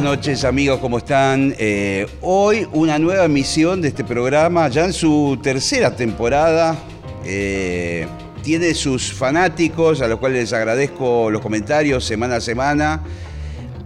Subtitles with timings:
[0.00, 1.54] Buenas noches amigos, ¿cómo están?
[1.58, 6.74] Eh, hoy una nueva emisión de este programa, ya en su tercera temporada.
[7.22, 8.06] Eh,
[8.42, 13.02] tiene sus fanáticos, a los cuales les agradezco los comentarios semana a semana.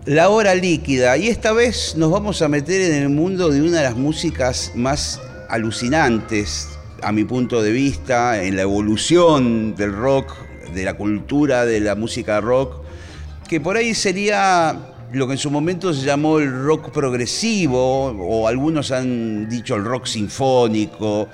[0.04, 3.78] La hora líquida, y esta vez nos vamos a meter en el mundo de una
[3.78, 6.68] de las músicas más alucinantes,
[7.02, 10.32] a mi punto de vista, en la evolución del rock,
[10.72, 12.84] de la cultura de la música rock,
[13.48, 18.48] que por ahí sería lo que en su momento se llamó el rock progresivo, o
[18.48, 21.28] algunos han dicho el rock sinfónico.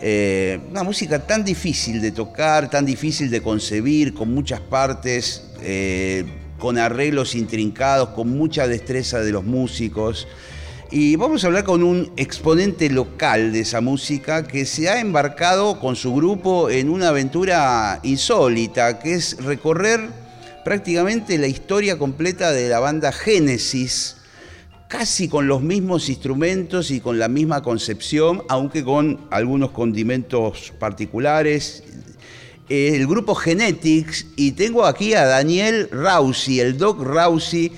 [0.00, 6.24] Eh, una música tan difícil de tocar, tan difícil de concebir, con muchas partes, eh,
[6.58, 10.28] con arreglos intrincados, con mucha destreza de los músicos.
[10.90, 15.80] Y vamos a hablar con un exponente local de esa música que se ha embarcado
[15.80, 20.23] con su grupo en una aventura insólita, que es recorrer
[20.64, 24.16] prácticamente la historia completa de la banda Génesis,
[24.88, 31.82] casi con los mismos instrumentos y con la misma concepción, aunque con algunos condimentos particulares.
[32.68, 37.70] El grupo Genetics, y tengo aquí a Daniel Rausi, el Doc Rausi,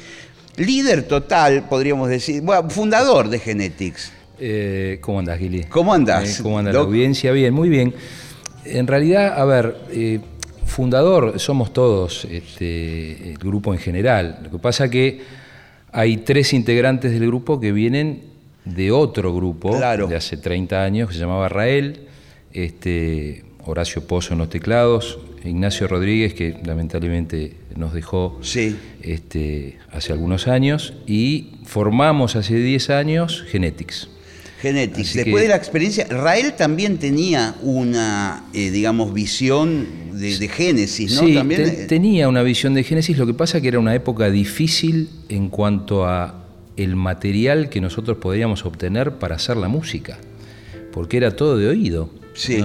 [0.56, 4.12] líder total, podríamos decir, bueno, fundador de Genetics.
[4.38, 5.64] Eh, ¿Cómo andás, Gili?
[5.64, 6.38] ¿Cómo andás?
[6.38, 7.32] Eh, ¿Cómo anda la audiencia?
[7.32, 7.94] Bien, muy bien.
[8.64, 10.20] En realidad, a ver, eh,
[10.66, 14.40] fundador somos todos, este, el grupo en general.
[14.44, 15.22] Lo que pasa que
[15.92, 18.22] hay tres integrantes del grupo que vienen
[18.64, 22.00] de otro grupo de hace 30 años que se llamaba Rael,
[22.52, 28.40] este, Horacio Pozo en los teclados, Ignacio Rodríguez, que lamentablemente nos dejó
[29.02, 34.08] este, hace algunos años, y formamos hace 10 años Genetics.
[34.66, 35.14] Genetics.
[35.14, 41.20] Después de la experiencia, Rael también tenía una, eh, digamos, visión de, Génesis, ¿no?
[41.20, 45.08] Sí, también, tenía una visión de Génesis, lo que pasa que era una época difícil
[45.28, 46.46] en cuanto a
[46.76, 50.18] el material que nosotros podíamos obtener para hacer la música,
[50.92, 52.10] porque era todo de oído.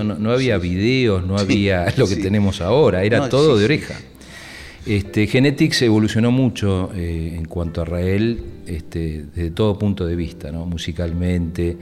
[0.04, 4.00] no, había videos, no había lo que tenemos ahora, era todo de oreja.
[4.86, 10.52] Este, Genetics evolucionó mucho eh, en cuanto a Rael este, desde todo punto de vista,
[10.52, 11.78] musicalmente,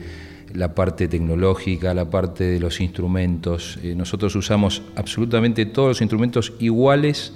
[0.52, 3.78] la parte tecnológica, la parte de los instrumentos.
[3.82, 7.32] Eh, nosotros usamos absolutamente todos los instrumentos iguales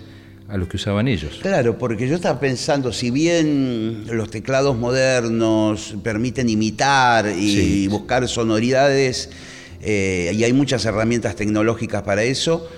[0.48, 1.38] a los que usaban ellos.
[1.40, 9.30] Claro, porque yo estaba pensando, si bien los teclados modernos permiten imitar y buscar sonoridades,
[9.80, 12.68] eh, y hay muchas herramientas tecnológicas para eso,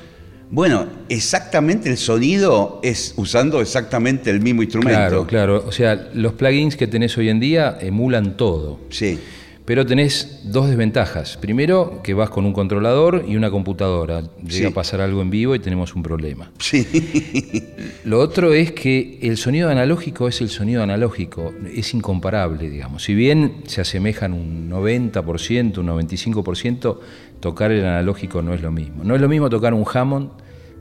[0.51, 4.99] bueno, exactamente el sonido es usando exactamente el mismo instrumento.
[4.99, 5.65] Claro, claro.
[5.67, 8.79] O sea, los plugins que tenés hoy en día emulan todo.
[8.91, 9.19] Sí.
[9.67, 11.37] Pero tenés dos desventajas.
[11.39, 14.23] Primero, que vas con un controlador y una computadora.
[14.49, 16.53] Llega a pasar algo en vivo y tenemos un problema.
[16.61, 16.87] Sí.
[18.05, 21.53] Lo otro es que el sonido analógico es el sonido analógico.
[21.75, 23.03] Es incomparable, digamos.
[23.03, 26.99] Si bien se asemejan un 90%, un 95%,
[27.41, 29.05] tocar el analógico no es lo mismo.
[29.05, 30.31] No es lo mismo tocar un Hammond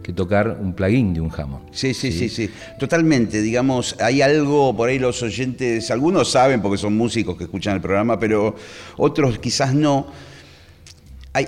[0.05, 1.69] que tocar un plugin de un Hammond.
[1.71, 3.41] Sí, sí, sí, sí, Totalmente.
[3.41, 7.81] Digamos, hay algo por ahí los oyentes, algunos saben porque son músicos que escuchan el
[7.81, 8.55] programa, pero
[8.97, 10.05] otros quizás no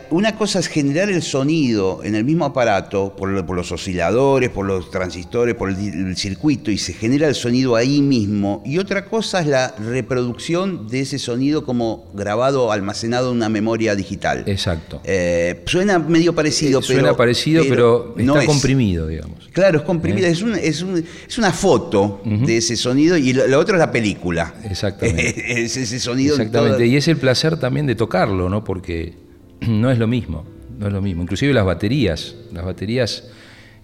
[0.09, 4.92] una cosa es generar el sonido en el mismo aparato, por, los osciladores, por los
[4.92, 8.62] transistores, por el, circuito, y se genera el sonido ahí mismo.
[8.66, 13.96] Y otra cosa es la reproducción de ese sonido como grabado, almacenado en una memoria
[13.96, 14.44] digital.
[14.46, 15.02] Exacto.
[15.06, 17.00] Eh, suena medio parecido, pero.
[17.00, 19.47] Suena parecido, pero, está comprimido, digamos.
[19.53, 20.28] Claro, es comprimido.
[20.28, 20.32] ¿Eh?
[20.32, 20.85] Es,
[21.28, 24.53] es, una foto de ese sonido y lo, otro es la película.
[24.64, 25.61] Exactamente.
[25.64, 26.35] es ese sonido.
[26.35, 26.85] Exactamente.
[26.85, 28.64] Y es el placer también de tocarlo, ¿no?
[28.64, 29.27] Porque
[29.68, 30.46] no es lo mismo,
[30.78, 31.24] no es lo mismo.
[31.24, 33.26] Inclusive las baterías, las baterías,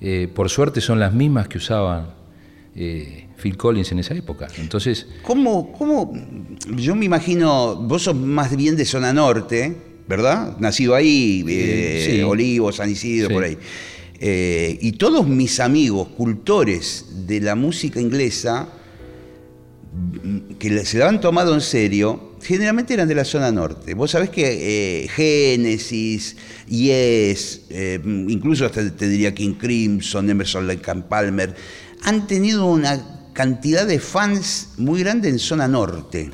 [0.02, 2.14] eh, por suerte, son las mismas que usaban
[2.76, 4.48] eh, Phil Collins en esa época.
[4.58, 6.14] Entonces, ¿Cómo, ¿Cómo?
[6.76, 9.76] Yo me imagino, vos sos más bien de zona norte,
[10.08, 10.58] ¿verdad?
[10.60, 13.58] Nacido ahí, eh, Olivo, San Isidro, por ahí.
[14.20, 18.68] y todos mis amigos, cultores de la música inglesa,
[20.60, 23.94] que se lo han tomado en serio, generalmente eran de la zona norte.
[23.94, 26.36] Vos sabés que eh, Génesis,
[26.68, 31.56] Yes, eh, incluso hasta te diría King Crimson, Emerson Lake Palmer,
[32.04, 36.32] han tenido una cantidad de fans muy grande en zona norte.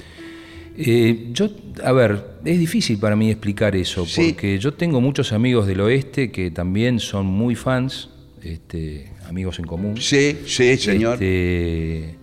[0.78, 1.50] Eh, yo,
[1.84, 6.32] a ver, es difícil para mí explicar eso, porque yo tengo muchos amigos del oeste
[6.32, 8.10] que también son muy fans,
[8.42, 9.98] este, amigos en común.
[9.98, 11.16] Sí, sí, señor.
[11.16, 12.19] Este,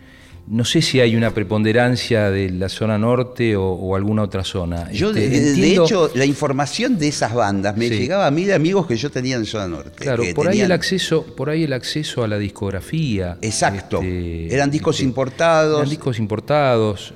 [0.49, 4.91] no sé si hay una preponderancia de la zona norte o, alguna otra zona.
[4.93, 8.87] Yo, este, de, hecho, la información de esas bandas me llegaba a mí de amigos
[8.87, 9.91] que yo tenía en zona norte.
[9.97, 13.39] Claro, por ahí el acceso, por ahí el acceso a la discografía.
[13.43, 14.01] Exacto.
[14.01, 15.79] Este, eran discos este, importados.
[15.79, 17.15] Eran discos importados.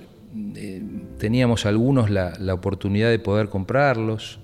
[0.57, 0.83] Eh,
[1.19, 4.41] teníamos algunos la, la oportunidad de poder comprarlos.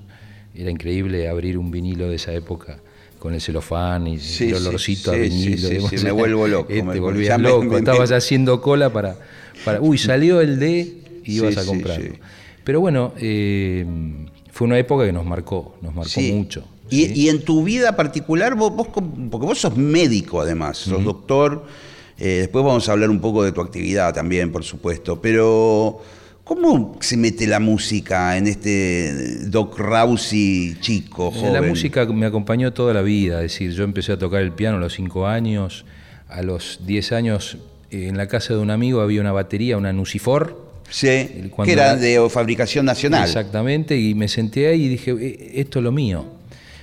[0.54, 2.78] Era increíble abrir un vinilo de esa época
[3.18, 5.88] con el celofán y el olorcito a vinilo.
[5.88, 6.68] Sí, me vuelvo loco.
[6.68, 9.16] te volvías loco, estabas haciendo cola para,
[9.64, 9.80] para...
[9.80, 12.14] Uy, salió el D y ibas a comprarlo.
[12.64, 13.84] Pero bueno, eh,
[14.50, 16.64] fue una época que nos marcó, nos marcó mucho.
[16.88, 21.64] Y, en tu vida particular, vos, porque vos sos médico además, sos doctor,
[22.18, 26.00] eh, después vamos a hablar un poco de tu actividad también, por supuesto, pero
[26.46, 31.52] ¿Cómo se mete la música en este Doc Rousey chico, joven?
[31.52, 34.76] La música me acompañó toda la vida, es decir, yo empecé a tocar el piano
[34.76, 35.84] a los 5 años,
[36.28, 37.58] a los 10 años
[37.90, 40.70] en la casa de un amigo había una batería, una Nucifor.
[40.88, 43.24] Sí, que era de fabricación nacional.
[43.24, 46.26] Exactamente, y me senté ahí y dije, eh, esto es lo mío.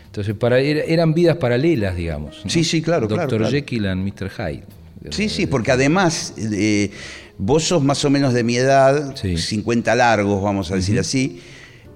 [0.07, 2.43] Entonces, para, eran vidas paralelas, digamos.
[2.47, 3.07] Sí, sí, claro.
[3.07, 4.29] Doctor Jekyll and Mr.
[4.29, 4.63] Hyde.
[5.09, 6.91] Sí, sí, porque además eh,
[7.37, 11.41] vos sos más o menos de mi edad, 50 largos, vamos a decir así.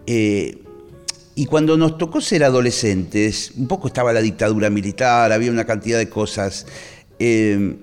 [0.06, 0.58] Eh,
[1.36, 5.98] y cuando nos tocó ser adolescentes, un poco estaba la dictadura militar, había una cantidad
[6.00, 6.66] de cosas.
[7.20, 7.78] Eh,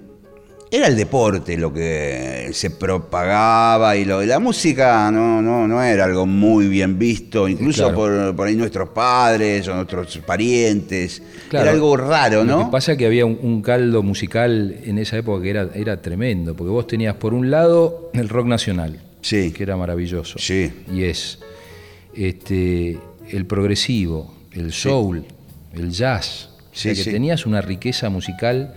[0.70, 6.04] era el deporte lo que se propagaba y lo la música no, no, no era
[6.04, 11.22] algo muy bien visto, incluso por, por, ahí nuestros padres o nuestros parientes.
[11.52, 12.58] Era algo raro, ¿no?
[12.58, 16.02] Lo que pasa es que había un, caldo musical en esa época que era, era
[16.02, 19.52] tremendo, porque vos tenías por un lado el rock nacional, sí.
[19.52, 20.70] que era maravilloso, sí.
[20.92, 21.38] y es
[22.14, 22.98] este,
[23.30, 25.24] el progresivo, el soul,
[25.72, 28.74] el jazz, o sea que tenías una riqueza musical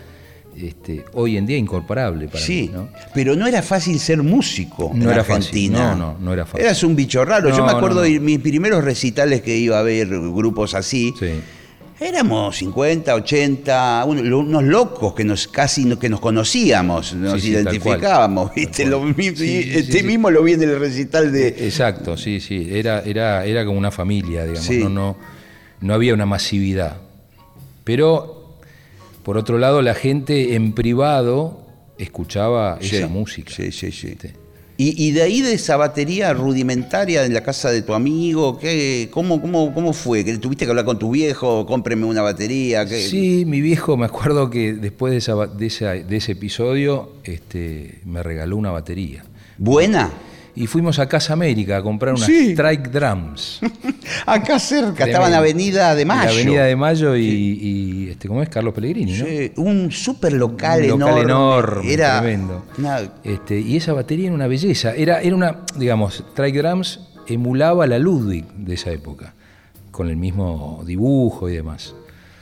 [0.61, 2.69] este, hoy en día incorporable para sí, mí.
[2.73, 2.89] ¿no?
[3.13, 5.95] pero no era fácil ser músico no en era Argentina.
[5.95, 6.61] No, no, no era fácil.
[6.61, 7.55] Eras un bicho raro.
[7.55, 11.13] Yo me acuerdo de mis primeros recitales que iba a ver grupos así.
[11.99, 18.87] Éramos 50, 80, unos locos que nos casi que nos conocíamos, nos identificábamos, ¿viste?
[19.17, 21.47] este mismo lo vi en el recital de.
[21.47, 22.69] Exacto, sí, sí.
[22.71, 24.69] Era, era, era como una familia, digamos.
[24.69, 25.17] No, no,
[25.81, 26.97] no había una masividad.
[27.83, 28.36] Pero
[29.27, 31.59] por otro lado, la gente en privado
[31.97, 33.51] escuchaba esa música.
[33.53, 34.15] Sí, sí, sí.
[34.77, 39.41] ¿Y, de ahí de esa batería rudimentaria en la casa de tu amigo, ¿qué, cómo,
[39.41, 40.23] cómo, cómo fue?
[40.23, 41.65] ¿Que ¿Tuviste que hablar con tu viejo?
[41.65, 42.87] Cómpreme una batería.
[42.87, 48.55] Sí, mi viejo, me acuerdo que después de, esa, de, ese episodio este, me regaló
[48.55, 49.25] una batería.
[49.57, 50.09] ¿Buena?
[50.57, 53.59] Y fuimos a Casa América a comprar unas Strike Drums.
[54.25, 56.31] Acá cerca, estaba en Avenida de Mayo.
[56.31, 58.49] Avenida de Mayo y, este, ¿cómo es?
[58.49, 59.25] Carlos Pellegrini, ¿no?
[59.25, 61.93] Sí, un súper local, un local enorme.
[61.93, 62.65] era tremendo.
[63.23, 64.95] Este, y esa batería era una belleza.
[64.95, 69.35] Era, era una, digamos, Strike Drums emulaba la Ludwig de esa época,
[69.91, 71.93] con el mismo dibujo y demás.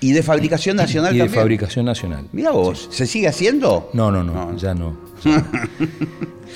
[0.05, 1.31] ¿Y de fabricación nacional y también?
[1.33, 2.25] de fabricación nacional.
[2.31, 3.89] Mira vos, ¿se sigue haciendo?
[3.93, 4.95] No, no, no, ya no.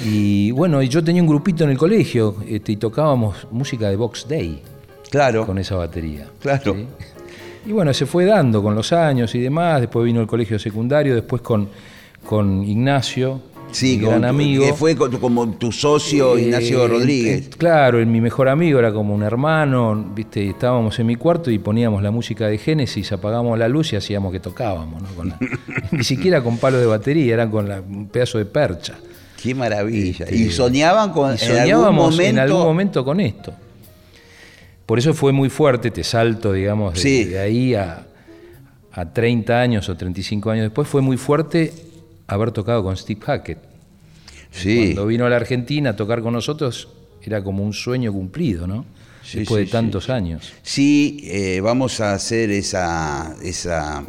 [0.05, 4.27] y bueno, yo tenía un grupito en el colegio este, y tocábamos música de Box
[4.29, 4.61] Day.
[5.09, 5.47] Claro.
[5.47, 6.27] Con esa batería.
[6.39, 6.75] Claro.
[7.65, 9.81] Y bueno, se fue dando con los años y demás.
[9.81, 11.69] Después vino el colegio secundario, después con,
[12.23, 13.41] con Ignacio,
[13.71, 14.65] Sí, gran amigo.
[14.65, 17.49] Que fue como tu socio eh, Ignacio Rodríguez.
[17.57, 22.01] claro, mi mejor amigo era como un hermano, viste, estábamos en mi cuarto y poníamos
[22.01, 25.03] la música de Génesis, apagamos la luz y hacíamos que tocábamos,
[25.91, 28.95] ni siquiera con palo de batería, eran con un pedazo de percha.
[29.41, 30.25] Qué maravilla.
[30.25, 33.05] Este, y soñaban con soñábamos en algún, momento...
[33.05, 33.53] con esto.
[34.85, 38.07] Por eso fue muy fuerte, te salto, digamos, de, ahí a,
[38.91, 41.71] a 30 años o 35 años después, fue muy fuerte
[42.29, 43.59] haber tocado con Steve Hackett.
[44.51, 44.77] Sí.
[44.77, 46.87] Cuando vino a la Argentina a tocar con nosotros,
[47.21, 48.85] era como un sueño cumplido, ¿no?
[49.33, 50.53] Después de tantos años.
[50.63, 54.03] Sí, eh, vamos a hacer esa, esa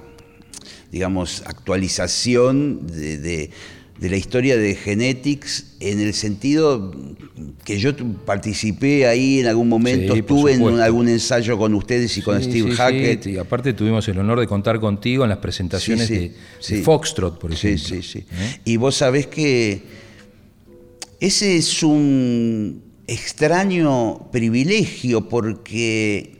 [0.91, 3.51] digamos, actualización de de
[4.09, 6.95] la historia de Genetics en el sentido
[7.65, 12.43] que yo participé ahí en algún momento, estuve en algún ensayo con ustedes y con
[12.43, 13.27] Steve Hackett.
[13.27, 16.33] y aparte tuvimos el honor de contar contigo en las presentaciones de,
[16.83, 17.89] Foxtrot, por ejemplo.
[17.89, 18.27] Sí, sí, sí.
[18.31, 18.61] ¿Eh?
[18.65, 19.83] Y vos sabés que
[21.21, 26.39] ese es un extraño privilegio porque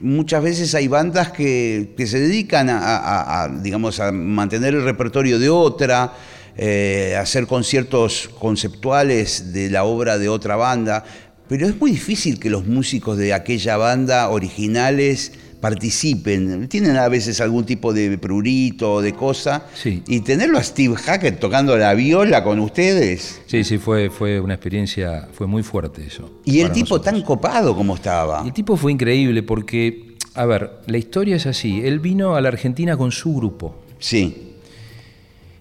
[0.00, 6.12] muchas veces hay bandas que, se dedican a, digamos, a mantener el repertorio de otra,
[6.56, 11.04] eh, hacer conciertos conceptuales de la obra de otra banda,
[11.48, 16.68] pero es muy difícil que los músicos de aquella banda originales participen.
[16.68, 19.66] Tienen a veces algún tipo de prurito o de cosa.
[19.84, 23.40] Y tenerlo a Steve Hackett tocando la viola con ustedes.
[23.46, 26.40] Sí, sí, fue, fue una experiencia, fue muy fuerte eso.
[26.44, 28.42] Y el tipo tan copado como estaba.
[28.44, 31.80] el tipo fue increíble porque, a ver, la historia es así.
[31.84, 33.82] Él vino a la Argentina con su grupo.
[33.98, 34.45] Sí.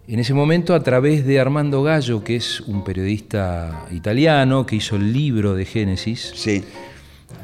[0.08, 4.98] En ese momento, a través de Armando Gallo, que es un periodista italiano que hizo
[4.98, 6.64] el libro de Génesis, sí.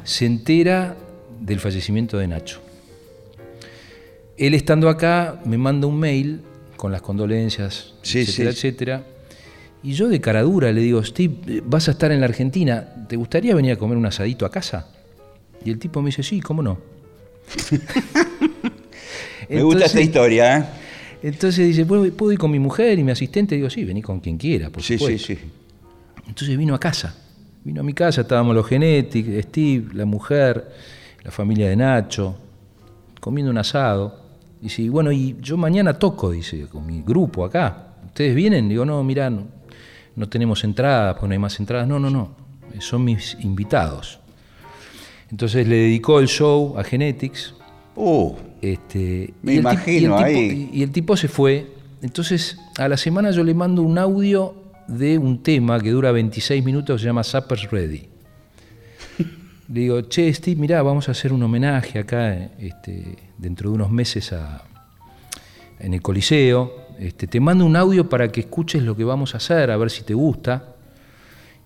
[0.04, 0.96] se entera
[1.40, 2.60] del fallecimiento de Nacho.
[4.36, 6.40] Él estando acá me manda un mail
[6.76, 9.06] con las condolencias, etcétera, etcétera.
[9.82, 13.16] Y yo de cara dura le digo, Steve, vas a estar en la Argentina, ¿te
[13.16, 14.86] gustaría venir a comer un asadito a casa?
[15.64, 16.78] Y el tipo me dice, sí, ¿cómo no?
[19.48, 20.81] me gusta esta historia, ¿eh?
[21.22, 23.54] Entonces dice, ¿puedo ir con mi mujer y mi asistente?
[23.54, 25.38] Digo, sí, vení con quien quiera, por sí, Sí, sí.
[26.26, 27.14] Entonces vino a casa.
[27.64, 30.72] Vino a mi casa, estábamos los Genetic, Steve, la mujer,
[31.22, 32.36] la familia de Nacho,
[33.20, 34.20] comiendo un asado.
[34.60, 37.94] Dice, bueno, y yo mañana toco, dice, con mi grupo acá.
[38.04, 38.68] ¿Ustedes vienen?
[38.68, 41.86] Digo, no, mirá, no, tenemos entradas, porque no hay más entradas.
[41.86, 42.34] No, no, no,
[42.80, 44.18] son mis invitados.
[45.30, 47.54] Entonces le dedicó el show a Genetics.
[47.96, 48.34] Uh.
[48.60, 50.70] Este, Me imagino y ahí.
[50.72, 51.66] y el tipo se fue.
[52.00, 54.54] Entonces, a la semana yo le mando un audio
[54.86, 58.08] de un tema que dura 26 minutos, se llama Supper's Ready.
[59.68, 63.90] Le digo, che, Steve, mirá, vamos a hacer un homenaje acá este, dentro de unos
[63.90, 64.34] meses
[65.78, 66.72] en el Coliseo.
[66.98, 69.90] Este, te mando un audio para que escuches lo que vamos a hacer, a ver
[69.90, 70.76] si te gusta.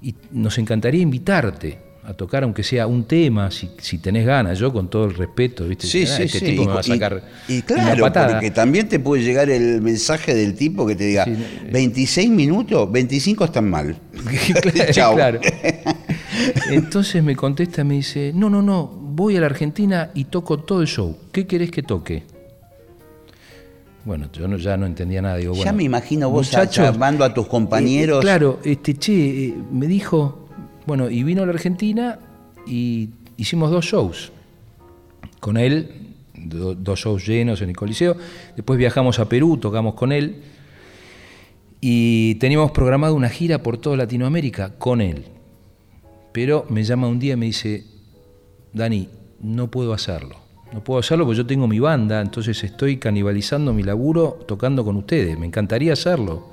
[0.02, 4.72] Y nos encantaría invitarte a tocar, aunque sea un tema, si, si tenés ganas, yo
[4.72, 5.86] con todo el respeto, ¿viste?
[5.86, 9.50] Sí, sí, este tipo me va a sacar y, claro, porque también te puede llegar
[9.50, 11.26] el mensaje del tipo que te diga,
[11.72, 13.96] 26 minutos, 25 están mal.
[14.92, 15.14] Chao.
[15.16, 15.40] claro.
[16.70, 20.82] Entonces me contesta, me dice, no, no, no, voy a la Argentina y toco todo
[20.82, 21.16] el show.
[21.32, 22.25] ¿Qué querés que toque?
[24.04, 25.36] Bueno, yo ya no entendía nada.
[25.36, 28.20] Digo, ya me imagino vos llamando a tus compañeros.
[28.20, 30.45] claro, este, che, eh, me dijo,
[30.87, 32.19] bueno, y vino a la Argentina
[32.66, 34.33] y hicimos dos shows.
[35.40, 38.16] Con él, dos shows llenos en el Coliseo.
[38.55, 40.43] Después viajamos a Perú, tocamos con él.
[41.81, 45.26] Y teníamos programado una gira por toda Latinoamérica con él.
[46.33, 47.85] Pero me llama un día y me dice,
[48.73, 49.09] Dani,
[49.40, 50.37] no puedo hacerlo.
[50.73, 54.97] No puedo hacerlo porque yo tengo mi banda, entonces estoy canibalizando mi laburo tocando con
[54.97, 55.38] ustedes.
[55.38, 56.47] Me encantaría hacerlo,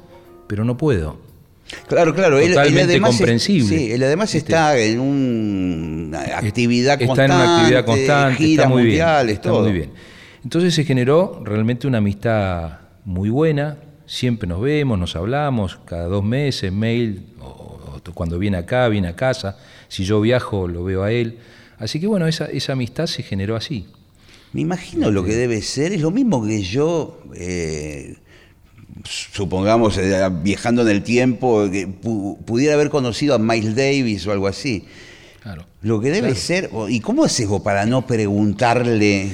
[0.47, 1.32] pero no puedo.
[1.87, 2.39] Claro, claro.
[2.39, 3.77] Totalmente comprensible.
[3.77, 7.23] sí, él además este, está en una actividad constante.
[7.23, 9.29] Está en una actividad constante, está muy bien.
[9.29, 9.91] Está muy bien.
[10.43, 13.77] Entonces se generó realmente una amistad muy buena.
[14.05, 17.79] Siempre nos vemos, nos hablamos, cada dos meses, mail, o,
[18.13, 19.57] cuando viene acá, viene a casa.
[19.87, 21.37] Si yo viajo, lo veo a él.
[21.77, 23.87] Así que bueno, esa, esa amistad se generó así.
[24.51, 27.21] Me imagino lo que este debe ser, es lo mismo que yo.
[27.35, 28.17] Eh,
[29.03, 34.47] supongamos, eh, viajando en el tiempo, que pudiera haber conocido a Miles Davis o algo
[34.47, 34.85] así.
[35.41, 39.29] Claro, Lo que debe ser, ¿y cómo haces vos para no preguntarle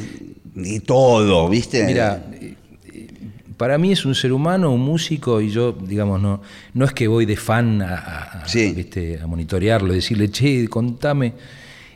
[0.55, 1.85] de todo, viste?
[1.85, 2.23] Mira,
[3.57, 6.41] para mí es un ser humano, un músico, y yo, digamos, no,
[6.73, 11.33] no es que voy de fan a, a monitorearlo, decirle, che, contame.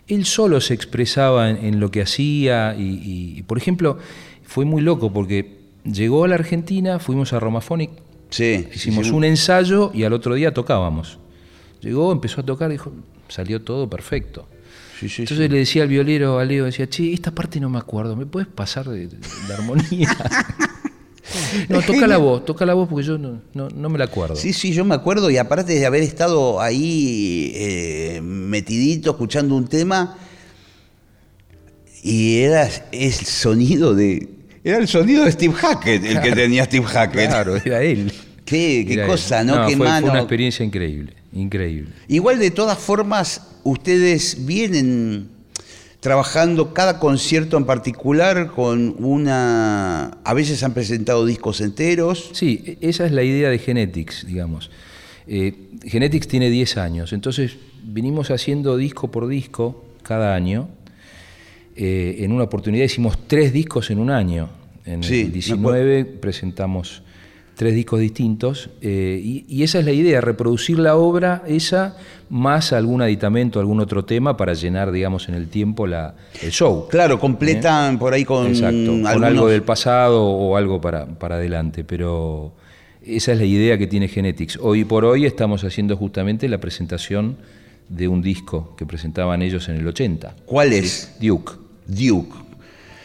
[0.07, 3.97] Él solo se expresaba en, lo que hacía y, por ejemplo,
[4.43, 7.91] fue muy loco porque llegó a la Argentina, fuimos a Romaphonic,
[8.29, 11.19] sí, hicimos un ensayo y al otro día tocábamos.
[11.81, 12.93] Llegó, empezó a tocar, dijo,
[13.27, 14.47] salió todo perfecto.
[15.01, 18.25] Entonces le decía al violero, a Leo, decía, che, esta parte no me acuerdo, ¿me
[18.25, 19.09] puedes pasar de,
[19.49, 20.07] la armonía?
[21.69, 24.35] no, toca la voz, toca la voz porque yo no, no, me la acuerdo.
[24.35, 29.67] Sí, sí, yo me acuerdo y aparte de haber estado ahí eh, metidito escuchando un
[29.67, 30.17] tema,
[32.01, 34.29] y era el sonido de,
[34.63, 37.29] era el sonido de Steve Hackett, el que tenía Steve Hackett.
[37.29, 38.11] Claro, era él.
[38.45, 39.67] Qué, cosa, ¿no?
[39.67, 41.91] qué fue, fue, una experiencia increíble, increíble.
[42.07, 45.29] Igual de todas formas, ustedes vienen
[46.03, 50.17] trabajando cada concierto en particular con una...
[50.25, 52.29] A veces han presentado discos enteros.
[52.33, 54.69] Sí, esa es la idea de Genetics, digamos.
[55.27, 55.53] Eh,
[55.83, 60.67] Genetics tiene 10 años, entonces vinimos haciendo disco por disco cada año
[61.75, 64.49] eh, en una oportunidad hicimos tres discos en un año.
[64.85, 67.03] En el 19 presentamos
[67.55, 71.95] tres discos distintos eh, y, esa es la idea, reproducir la obra esa
[72.29, 76.87] más algún aditamento, algún otro tema para llenar, digamos, en el tiempo la, el show.
[76.89, 77.97] Claro, completan ¿Eh?
[77.97, 78.47] por ahí con,
[79.05, 82.53] algo del pasado o algo para, para adelante, pero
[83.05, 84.57] Esa es la idea que tiene Genetics.
[84.61, 87.37] Hoy por hoy estamos haciendo justamente la presentación
[87.89, 90.35] de un disco que presentaban ellos en el 80.
[90.45, 91.15] ¿Cuál es?
[91.21, 91.62] Duke.
[91.87, 92.35] Duke.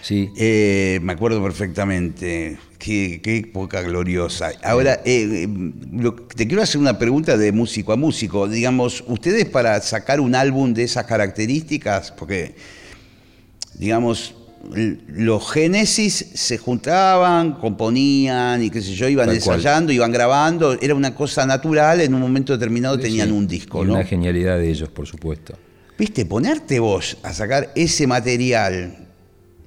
[0.03, 0.31] Sí.
[0.37, 2.59] Eh, me acuerdo perfectamente.
[2.79, 4.53] Qué, época gloriosa.
[4.63, 8.49] Ahora, eh, eh, te quiero hacer una pregunta de músico a músico.
[8.49, 12.55] Digamos, ustedes para sacar un álbum de esas características, porque,
[13.75, 14.37] digamos,
[15.09, 21.15] los Génesis se juntaban, componían y qué sé yo, iban ensayando, iban grabando, era una
[21.15, 25.07] cosa natural, en un momento determinado tenían un disco, y Una genialidad de ellos, por
[25.07, 25.55] supuesto.
[25.99, 29.09] Viste, ponerte vos a sacar ese material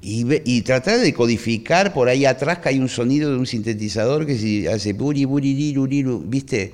[0.02, 4.38] y, tratar de codificar por ahí atrás que hay un sonido de un sintetizador que
[4.38, 5.76] se hace buri, buri,
[6.26, 6.72] viste.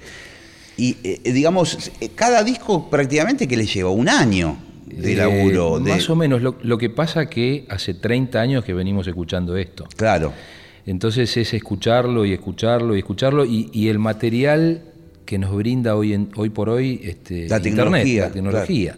[0.77, 5.79] Y eh, digamos, cada disco prácticamente que le lleva un año de laburo.
[5.79, 9.85] Más o menos, lo, que pasa que hace 30 años que venimos escuchando esto.
[9.97, 10.33] Claro.
[10.85, 14.83] Entonces es escucharlo y escucharlo y escucharlo y, el material
[15.25, 18.97] que nos brinda hoy, en, hoy por hoy este, la tecnología, la tecnología.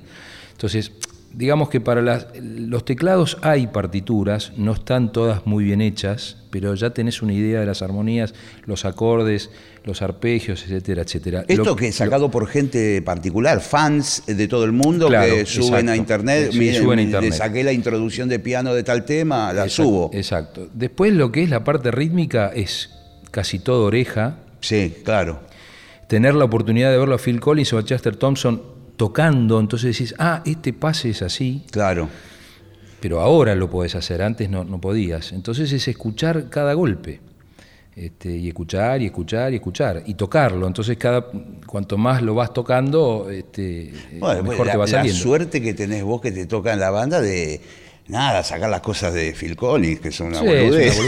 [0.60, 0.92] Entonces,
[1.34, 6.89] digamos que para los teclados hay partituras, no están todas muy bien hechas, pero ya
[6.89, 8.34] tenés una idea de las armonías,
[8.66, 9.51] los acordes,
[9.86, 11.46] los arpegios, etcétera, etcétera.
[11.48, 15.96] Esto que es sacado por gente particular, fans de todo el mundo que suben a
[15.96, 17.32] internet, suben a internet.
[17.32, 20.12] saqué la introducción de piano de tal tema, la subo.
[20.13, 20.68] Exacto.
[20.74, 22.89] Después lo que es la parte rítmica es
[23.32, 24.39] casi todo oreja.
[24.60, 25.39] Sí, claro.
[26.10, 30.13] Tener la oportunidad de verlo a Phil Collins o a Chester Thompson tocando, entonces decís,
[30.20, 31.63] ah, este pase es así.
[31.72, 32.10] Claro.
[33.00, 35.32] Pero ahora lo podés hacer, antes no, no podías.
[35.32, 37.22] Entonces es escuchar cada golpe.
[37.96, 40.68] Este, y escuchar y escuchar y escuchar y tocarlo.
[40.68, 41.27] Entonces cada
[41.65, 43.94] cuanto más lo vas tocando, este,
[44.44, 45.18] mejor te va saliendo.
[45.18, 47.62] La suerte que tenés vos que te toca en la banda de
[48.10, 51.00] nada, sacar las cosas de Phil Collins, que son una boludez.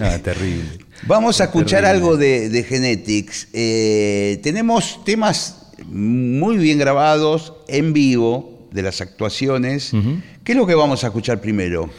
[0.00, 0.85] ah, terrible.
[1.06, 3.48] Vamos a escuchar algo de, Genetics.
[3.52, 9.92] Eh, tenemos temas muy bien grabados, en vivo, de las actuaciones.
[10.44, 11.90] ¿Qué es lo que vamos a escuchar primero?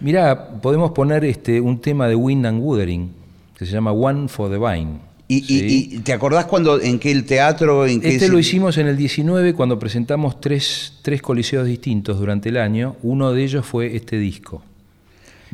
[0.00, 3.10] Mirá, podemos poner este, un tema de Wind and Wuthering,
[3.56, 4.98] que se llama One for the Vine.
[5.26, 7.86] ¿Y, te acordás cuando, en qué el teatro?
[7.86, 12.58] En este lo hicimos en el 19 cuando presentamos tres, tres coliseos distintos durante el
[12.58, 12.96] año.
[13.02, 14.62] Uno de ellos fue este disco.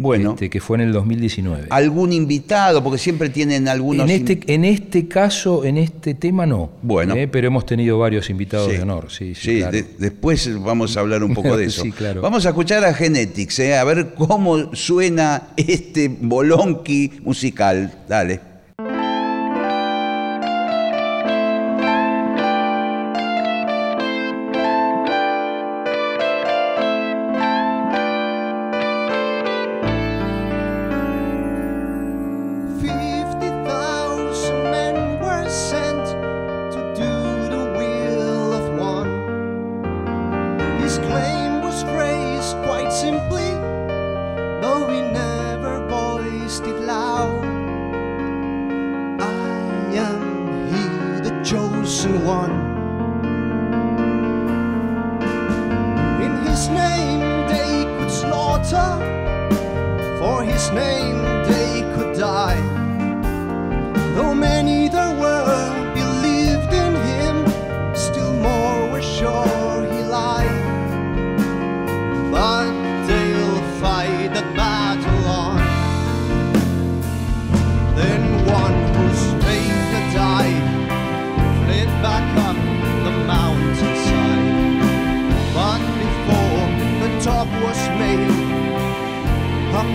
[0.00, 0.30] Bueno.
[0.32, 1.66] Este, que fue en el 2019.
[1.70, 2.82] ¿Algún invitado?
[2.82, 4.08] Porque siempre tienen algunos...
[4.08, 6.70] En este, en este caso, en este tema no.
[6.82, 7.14] Bueno.
[7.14, 9.34] Eh, pero hemos tenido varios invitados de honor, sí.
[9.34, 9.62] Sí,
[9.98, 11.82] después vamos a hablar un poco de eso.
[11.82, 12.20] sí, claro.
[12.22, 18.04] Vamos a escuchar a Genetics, eh, a ver cómo suena este bolonqui musical.
[18.08, 18.49] Dale.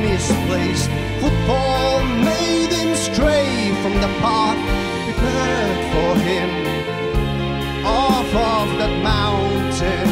[0.06, 0.89] misplaced.
[1.22, 3.50] Football made him stray
[3.82, 4.62] from the path
[5.06, 6.50] prepared for him.
[7.86, 10.08] Off of that mountain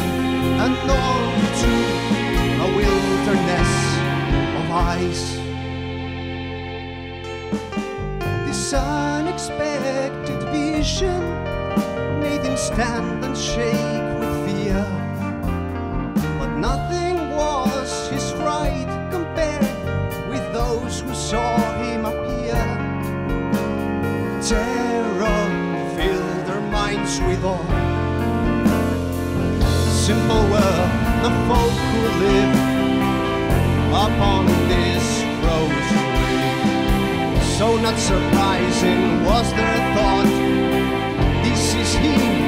[0.64, 0.76] and
[1.06, 1.24] on
[1.60, 1.72] to
[2.64, 3.72] a wilderness
[4.58, 4.66] of
[4.98, 5.26] ice.
[8.46, 11.20] This unexpected vision
[12.20, 14.80] made him stand and shake with fear,
[16.38, 17.03] but nothing
[30.04, 30.90] Simple world,
[31.24, 32.54] the folk who live
[34.04, 37.42] upon this frozen wave.
[37.56, 40.28] So not surprising was their thought.
[41.42, 42.43] This is he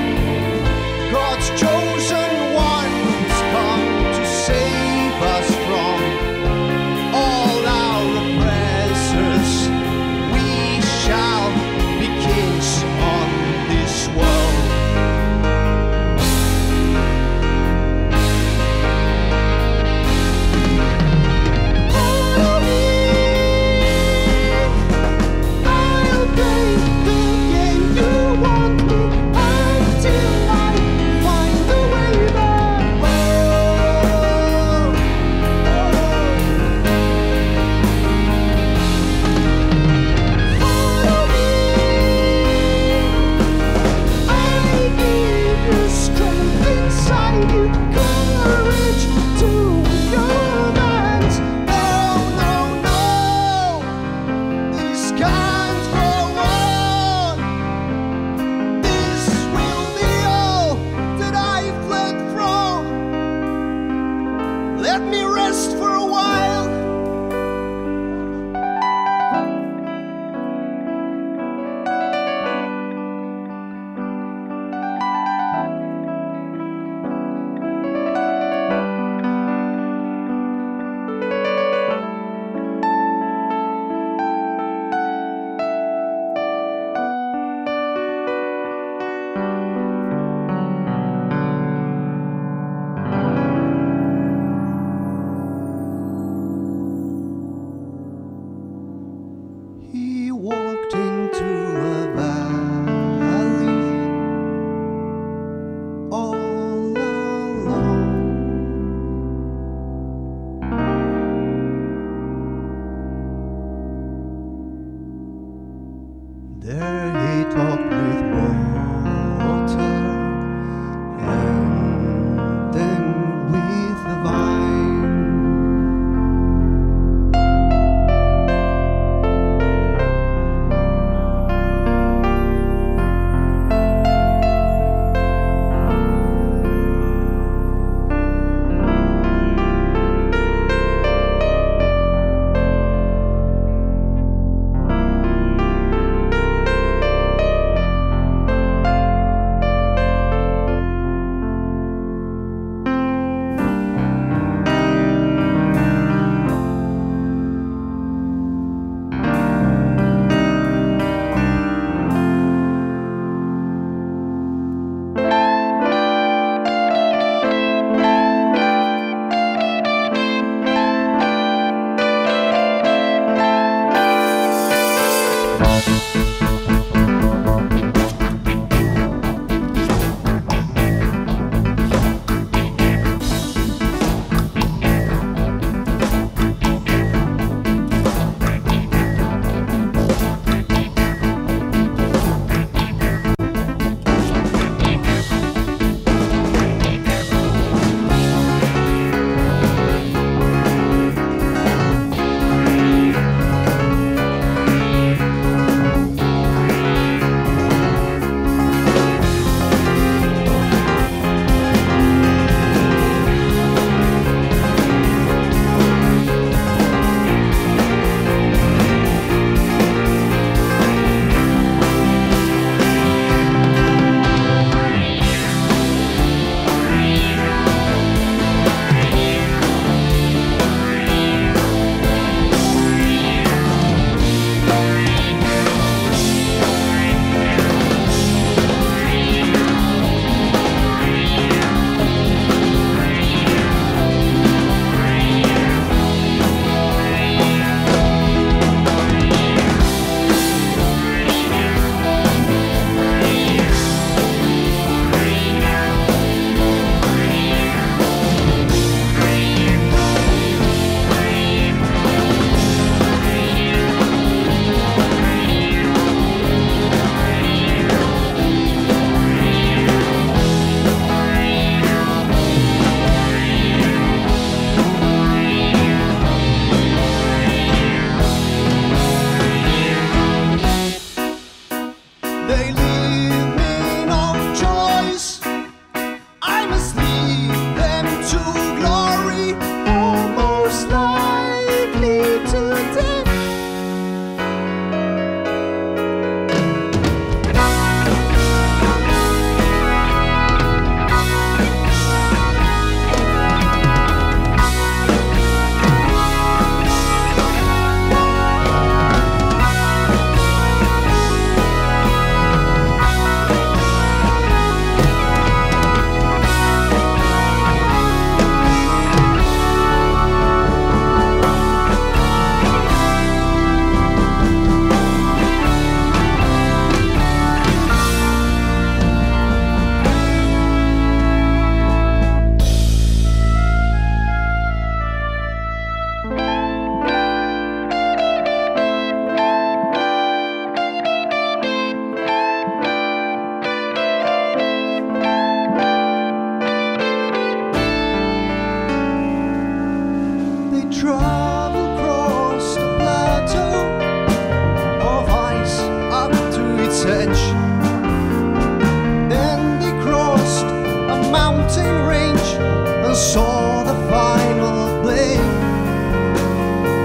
[363.17, 365.37] saw the final play.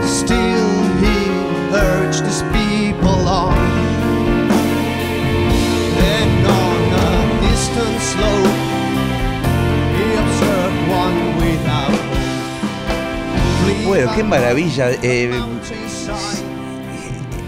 [0.04, 1.18] Still, he
[1.72, 3.56] urged his people on.
[5.96, 7.12] Then, on a
[7.48, 8.60] distant slope,
[9.96, 11.96] he observed one without.
[13.88, 14.92] Bueno, qué maravilla.
[14.92, 15.32] Eh, eh,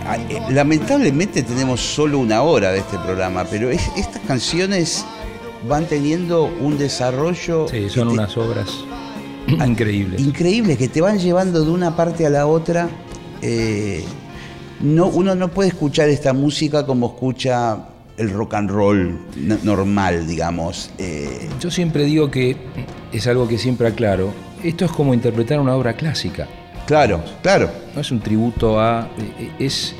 [0.07, 5.05] ah, eh, lamentablemente tenemos solo una hora de este programa, pero es, estas canciones
[5.67, 7.67] van teniendo un desarrollo.
[7.67, 8.69] Sí, son unas obras
[9.47, 10.21] increíbles.
[10.21, 12.89] Increíbles, que te van llevando de una parte a la otra.
[13.41, 14.03] Eh,
[14.81, 19.19] no, uno no puede escuchar esta música como escucha el rock and roll
[19.63, 20.91] normal, digamos.
[21.59, 22.57] Yo siempre digo que
[23.11, 26.47] es algo que siempre aclaro esto es como interpretar una obra clásica.
[26.87, 27.69] Claro, claro.
[27.93, 29.09] No es un tributo a.
[29.59, 29.93] Es,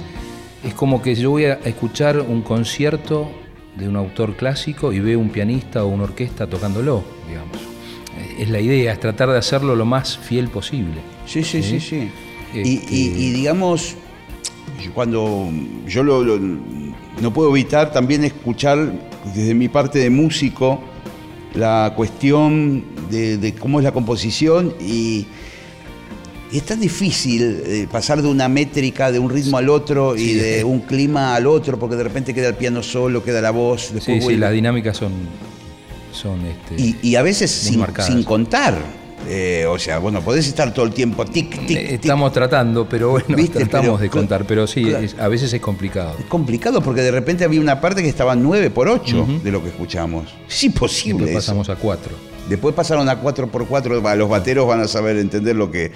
[0.63, 3.29] es como que yo voy a escuchar un concierto
[3.75, 7.57] de un autor clásico y veo un pianista o una orquesta tocándolo, digamos.
[8.37, 11.01] Es la idea, es tratar de hacerlo lo más fiel posible.
[11.25, 12.09] Sí, sí, sí, sí.
[12.53, 13.95] Y, este digamos,
[14.93, 15.49] cuando
[15.87, 18.93] yo no puedo evitar también escuchar
[19.33, 20.81] desde mi parte de músico
[21.55, 25.27] la cuestión de, cómo es la composición y,
[26.57, 30.63] es tan difícil eh, pasar de una métrica, de un ritmo al otro y de
[30.63, 33.91] un clima al otro, porque de repente queda el piano solo, queda la voz.
[33.99, 35.11] sí, sí, las dinámicas son...
[36.11, 39.03] son este, y, a veces sin, sin, contar.
[39.27, 41.77] Eh, o sea, bueno, podés estar todo el tiempo tic, tic, tic.
[41.77, 46.15] Estamos tratando, pero bueno, tratamos de contar, pero sí, a veces es complicado.
[46.19, 49.63] Es complicado porque de repente había una parte que estaba 9 por 8 de lo
[49.63, 50.33] que escuchamos.
[50.47, 51.25] Es imposible.
[51.25, 52.33] Después pasamos a 4.
[52.49, 55.91] Después pasaron a 4 por 4 los bateros van a saber entender lo que,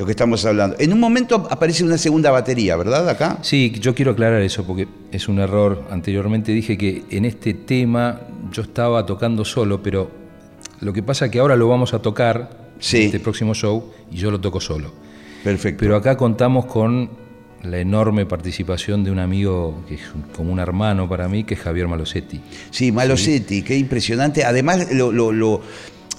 [0.00, 0.76] lo que estamos hablando.
[0.78, 3.06] En un momento aparece una segunda batería, ¿verdad?
[3.06, 3.36] Acá.
[3.42, 5.84] Sí, yo quiero aclarar eso porque es un error.
[5.90, 8.18] Anteriormente dije que en este tema
[8.50, 10.10] yo estaba tocando solo, pero
[10.80, 14.16] lo que pasa es que ahora lo vamos a tocar en este próximo show y
[14.16, 14.90] yo lo toco solo.
[15.44, 15.80] Perfecto.
[15.80, 17.10] Pero acá contamos con
[17.62, 20.02] la enorme participación de un amigo que es
[20.34, 22.40] como un hermano para mí, que es Javier Malosetti.
[22.70, 24.44] Sí, Malosetti, qué impresionante.
[24.44, 25.60] Además, lo, lo,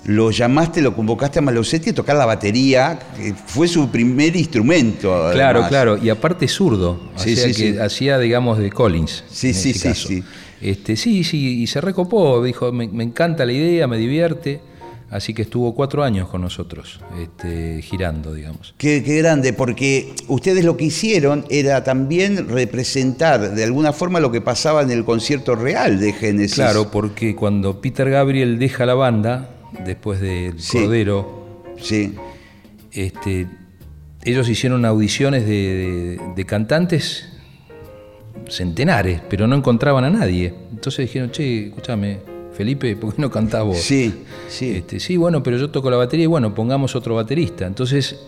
[0.06, 5.30] llamaste, lo convocaste a Malosetti a tocar la batería, que fue su primer instrumento.
[5.32, 9.24] Claro, claro, y aparte zurdo, sí, sí, que hacía, digamos, de Collins.
[9.30, 10.24] Sí, sí, este sí, sí.
[10.62, 14.62] Este, sí, sí, y se recopó, dijo, me, encanta la idea, me divierte.
[15.10, 18.74] Así que estuvo cuatro años con nosotros, este, girando, digamos.
[18.78, 24.40] Qué, grande, porque ustedes lo que hicieron era también representar de alguna forma lo que
[24.40, 26.56] pasaba en el concierto real de Genesis.
[26.56, 29.50] Claro, porque cuando Peter Gabriel deja la banda,
[29.86, 32.16] después del Cordero, sí.
[32.92, 33.48] Este,
[34.24, 37.32] ellos hicieron audiciones de cantantes
[38.50, 40.54] centenares, pero no encontraban a nadie.
[40.72, 42.20] Entonces dijeron, che, escúchame,
[42.54, 43.78] Felipe, ¿por qué no cantás vos?
[43.78, 44.14] Sí,
[44.50, 44.72] sí.
[44.72, 47.66] Este, sí, bueno, pero yo toco la batería y bueno, pongamos otro baterista.
[47.66, 48.20] Entonces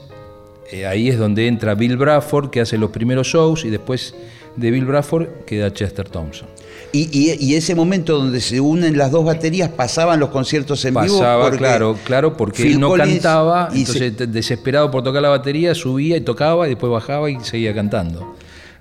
[0.71, 4.15] eh, ahí es donde entra Bill Bradford, que hace los primeros shows, y después
[4.55, 6.47] de Bill Bradford queda Chester Thompson.
[6.95, 11.17] Y, ese momento donde se unen las dos baterías, pasaban los conciertos en vivo.
[11.19, 16.21] Pasaba, claro, claro, porque él no cantaba, entonces desesperado por tocar la batería, subía y
[16.21, 18.35] tocaba, y después bajaba y seguía cantando.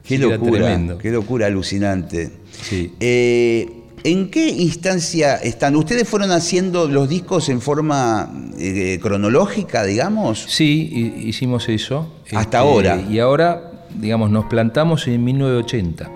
[0.05, 2.31] Qué locura, qué locura alucinante.
[2.61, 2.93] Sí.
[3.01, 5.77] Eh, ¿En qué instancia están?
[5.77, 10.45] ¿Ustedes fueron haciendo los discos en forma eh, cronológica, digamos?
[10.49, 12.13] Sí, hicimos eso.
[12.27, 13.01] Hasta este, ahora.
[13.09, 16.11] Y ahora, digamos, nos plantamos en 1980.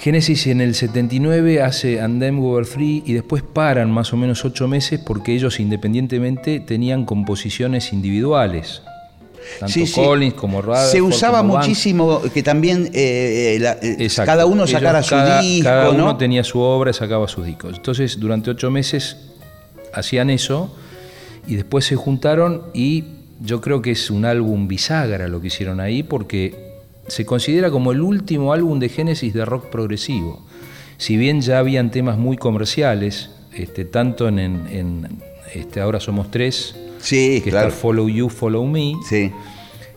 [0.00, 4.44] Génesis en el 79 hace And Them Over Free y después paran más o menos
[4.44, 8.82] ocho meses porque ellos independientemente tenían composiciones individuales.
[9.58, 10.90] Tanto Collins como Rutherford.
[10.92, 15.64] Se usaba muchísimo que también eh, eh, cada uno sacara su disco.
[15.64, 17.76] Cada uno tenía su obra y sacaba sus discos.
[17.76, 19.16] Entonces, durante ocho meses
[19.92, 20.76] hacían eso
[21.46, 23.04] y después se juntaron y
[23.40, 26.67] yo creo que es un álbum bisagra lo que hicieron ahí porque
[27.08, 30.42] se considera como el último álbum de Génesis de rock progresivo.
[30.96, 35.06] Si bien ya habían temas muy comerciales, este, tanto en,
[35.54, 38.94] este, Ahora Somos Tres, Sí, que está Follow You, Follow Me.
[39.08, 39.30] Sí.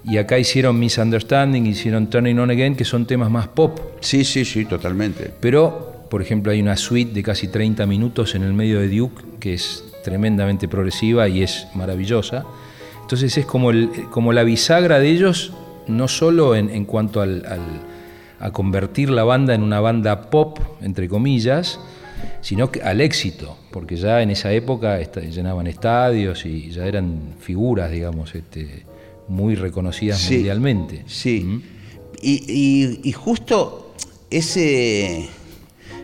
[0.03, 3.79] Y acá hicieron Misunderstanding, hicieron Turning On Again, que son temas más pop.
[3.99, 5.31] Sí, sí, sí, totalmente.
[5.39, 9.23] Pero, por ejemplo, hay una suite de casi 30 minutos en el medio de Duke,
[9.39, 12.45] que es tremendamente progresiva y es maravillosa.
[13.01, 15.53] Entonces es como, el, como la bisagra de ellos,
[15.87, 17.43] no solo en, cuanto al,
[18.39, 21.79] a convertir la banda en una banda pop, entre comillas,
[22.41, 28.33] sino al éxito, porque ya en esa época llenaban estadios y ya eran figuras, digamos,
[28.35, 28.85] este,
[29.27, 31.03] muy reconocidas mundialmente.
[31.07, 31.41] Sí.
[31.41, 31.61] ¿Mm?
[32.23, 33.93] Y, justo
[34.29, 35.27] ese,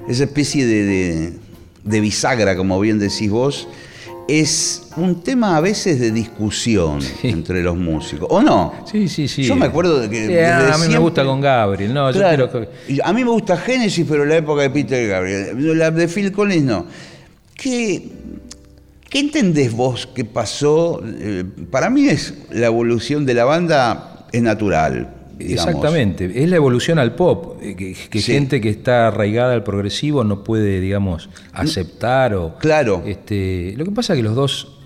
[0.07, 3.67] esa especie de bisagra, como bien decís vos,
[4.27, 8.73] es un tema a veces de discusión entre los músicos, ¿o no?
[8.91, 9.43] Sí, sí, sí.
[9.43, 10.45] Yo me acuerdo de que...
[10.45, 12.49] a mí me gusta con Gabriel, no, yo quiero
[13.03, 15.77] A mí me gusta Genesis, pero la época de Peter Gabriel.
[15.77, 16.85] La de Phil Collins no.
[17.55, 18.09] Que
[19.09, 21.01] ¿Qué entendés vos que pasó?
[21.03, 25.16] Eh, para mí es la evolución de la banda es natural.
[25.39, 30.43] Exactamente, es la evolución al pop, eh, que, gente que está arraigada al progresivo no
[30.43, 32.57] puede, digamos, aceptar o...
[32.57, 33.03] Claro.
[33.05, 34.79] Este, lo que pasa es que los dos,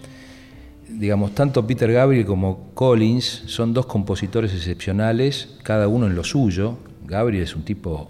[0.90, 6.78] digamos, tanto Peter Gabriel como Collins son dos compositores excepcionales, cada uno en lo suyo.
[7.06, 8.10] Gabriel es un tipo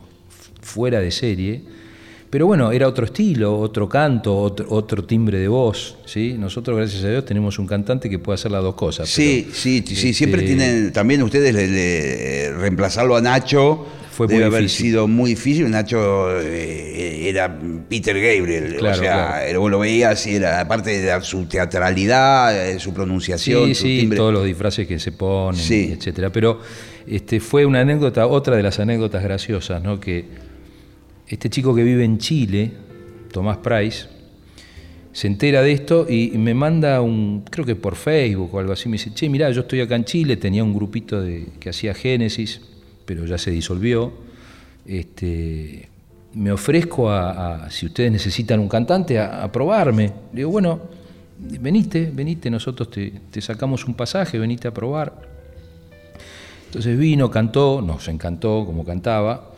[0.62, 1.64] fuera de serie,
[2.32, 4.34] pero bueno, era otro estilo, otro canto,
[4.70, 5.98] otro, timbre de voz.
[6.06, 6.36] ¿sí?
[6.40, 9.10] Nosotros, gracias a Dios, tenemos un cantante que puede hacer las dos cosas.
[9.10, 13.86] Sí, sí, sí, siempre este, tienen, también ustedes le, reemplazarlo a Nacho.
[14.12, 15.70] Fue debe haber sido muy difícil.
[15.70, 18.78] Nacho eh, era Peter Gabriel.
[18.82, 23.76] o sea, vos lo veías y era, aparte de su teatralidad, eh, su pronunciación.
[23.76, 26.30] Sí, sí, todos los disfraces que se ponen, etcétera.
[26.30, 26.62] Pero
[27.06, 30.00] este, fue una anécdota, otra de las anécdotas graciosas, ¿no?
[30.00, 30.51] Que
[31.36, 32.72] este chico que vive en Chile,
[33.32, 34.06] Tomás Price,
[35.14, 38.88] se entera de esto y me manda un, creo que por Facebook o algo así,
[38.88, 41.94] me dice, che, mirá, yo estoy acá en Chile, tenía un grupito de, que hacía
[41.94, 42.62] Génesis,
[43.06, 44.12] pero ya se disolvió.
[44.86, 45.90] Este,
[46.34, 50.08] me ofrezco a, si ustedes necesitan un cantante, a, probarme.
[50.32, 50.80] Le digo, bueno,
[51.38, 55.14] venite, venite, nosotros te, te sacamos un pasaje, venite a probar.
[56.68, 59.51] Entonces vino, cantó, nos encantó como cantaba,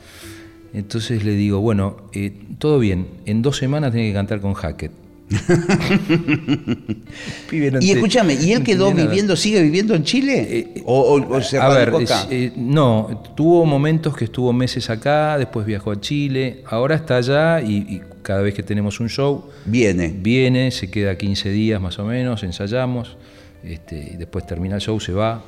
[0.73, 4.91] entonces le digo, bueno, eh, todo bien, en dos semanas tiene que cantar con Hackett.
[7.51, 10.47] y escúchame, ¿y él quedó viviendo, sigue viviendo en Chile?
[10.49, 12.25] Eh, ¿O, se a ver, acá?
[12.29, 17.61] Eh, no, tuvo momentos que estuvo meses acá, después viajó a Chile, ahora está allá
[17.61, 20.11] y, cada vez que tenemos un show, viene.
[20.15, 23.17] Viene, se queda 15 días más o menos, ensayamos,
[23.63, 25.43] este, y después termina el show, se va.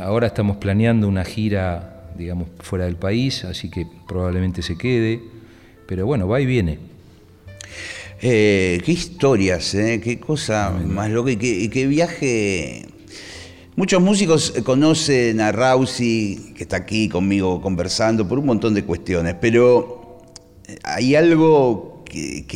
[0.00, 5.20] ahora estamos planeando una gira digamos, fuera del país, así que probablemente se quede,
[5.86, 6.78] pero bueno, va y viene.
[8.20, 12.86] Eh, qué historias, eh, qué cosa más loca y qué, viaje.
[13.76, 19.34] Muchos músicos conocen a Rausi, que está aquí conmigo conversando, por un montón de cuestiones,
[19.40, 20.22] pero
[20.84, 22.46] hay algo que,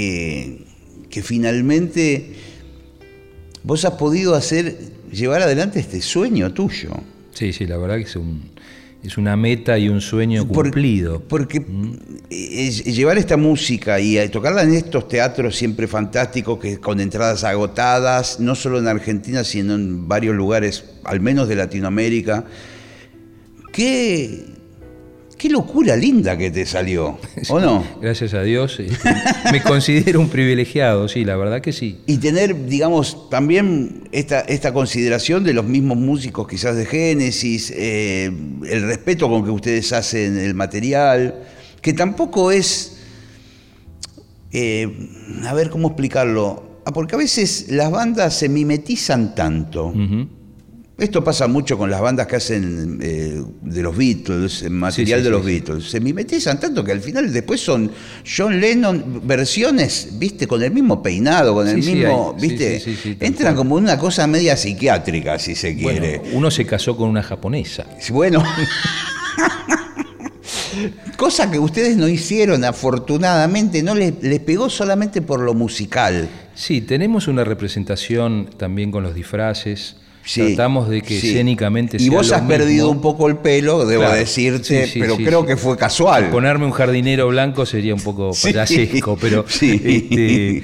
[1.11, 2.35] que finalmente
[3.63, 4.79] vos has podido hacer,
[5.13, 6.91] llevar adelante este sueño tuyo.
[7.33, 8.51] Sí, sí, la verdad que es un,
[9.03, 11.21] es una meta y un sueño cumplido.
[11.21, 12.29] Porque ¿Mm?
[12.31, 18.55] llevar esta música y tocarla en estos teatros siempre fantásticos, que con entradas agotadas, no
[18.55, 22.45] solo en Argentina, sino en varios lugares, al menos de Latinoamérica,
[23.73, 24.58] qué,
[25.39, 27.17] Qué locura linda que te salió,
[27.49, 27.85] ¿o no?
[28.03, 28.81] Gracias a Dios.
[29.53, 32.01] Me considero un privilegiado, sí, la verdad que sí.
[32.07, 38.33] Y tener, digamos, también esta, esta consideración de los mismos músicos quizás de Génesis, eh,
[38.69, 41.45] el respeto con que ustedes hacen el material,
[41.83, 42.99] que tampoco es,
[44.51, 44.89] eh,
[45.47, 49.95] a ver cómo explicarlo, ah, porque a veces las bandas se mimetizan tanto.
[50.99, 55.45] Esto pasa mucho con las bandas que hacen eh, de los Beatles, material de los
[55.45, 55.89] Beatles.
[55.89, 57.93] Se mimetizan tanto que al final después son
[58.27, 62.83] John Lennon versiones, viste, con el mismo peinado, con el mismo, viste,
[63.21, 66.21] entran como una cosa media psiquiátrica, si se quiere.
[66.33, 67.87] uno se casó con una japonesa.
[68.11, 68.43] Bueno.
[71.17, 76.29] Cosa que ustedes no hicieron, afortunadamente, no les, les, pegó solamente por lo musical.
[76.55, 79.97] Sí, tenemos una representación también con los disfraces.
[80.35, 85.17] Tratamos de que escénicamente Y vos has perdido un poco el pelo, debo decirte, pero
[85.17, 86.31] creo que fue casual.
[86.31, 90.63] Ponerme un jardinero blanco sería un poco payasesco, pero este,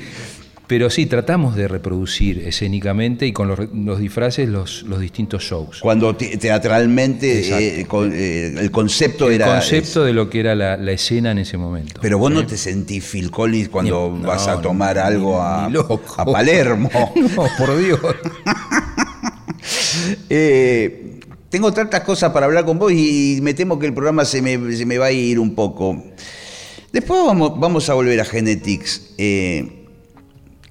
[0.67, 5.81] pero sí, tratamos de reproducir escénicamente y con los, disfraces los, los, distintos shows.
[5.81, 9.47] Cuando teatralmente eh, eh, el concepto era...
[9.47, 12.01] El concepto de lo que era la, escena en ese momento.
[12.01, 16.91] Pero vos no te sentís Phil Collins cuando vas a tomar algo a, a Palermo.
[17.15, 18.01] no, por Dios.
[20.29, 24.43] Eh, tengo tantas cosas para hablar con vos y me temo que el programa se
[24.43, 26.03] me, va a ir un poco.
[26.93, 29.15] Después vamos, vamos a volver a Genetics.
[29.19, 29.87] Eh,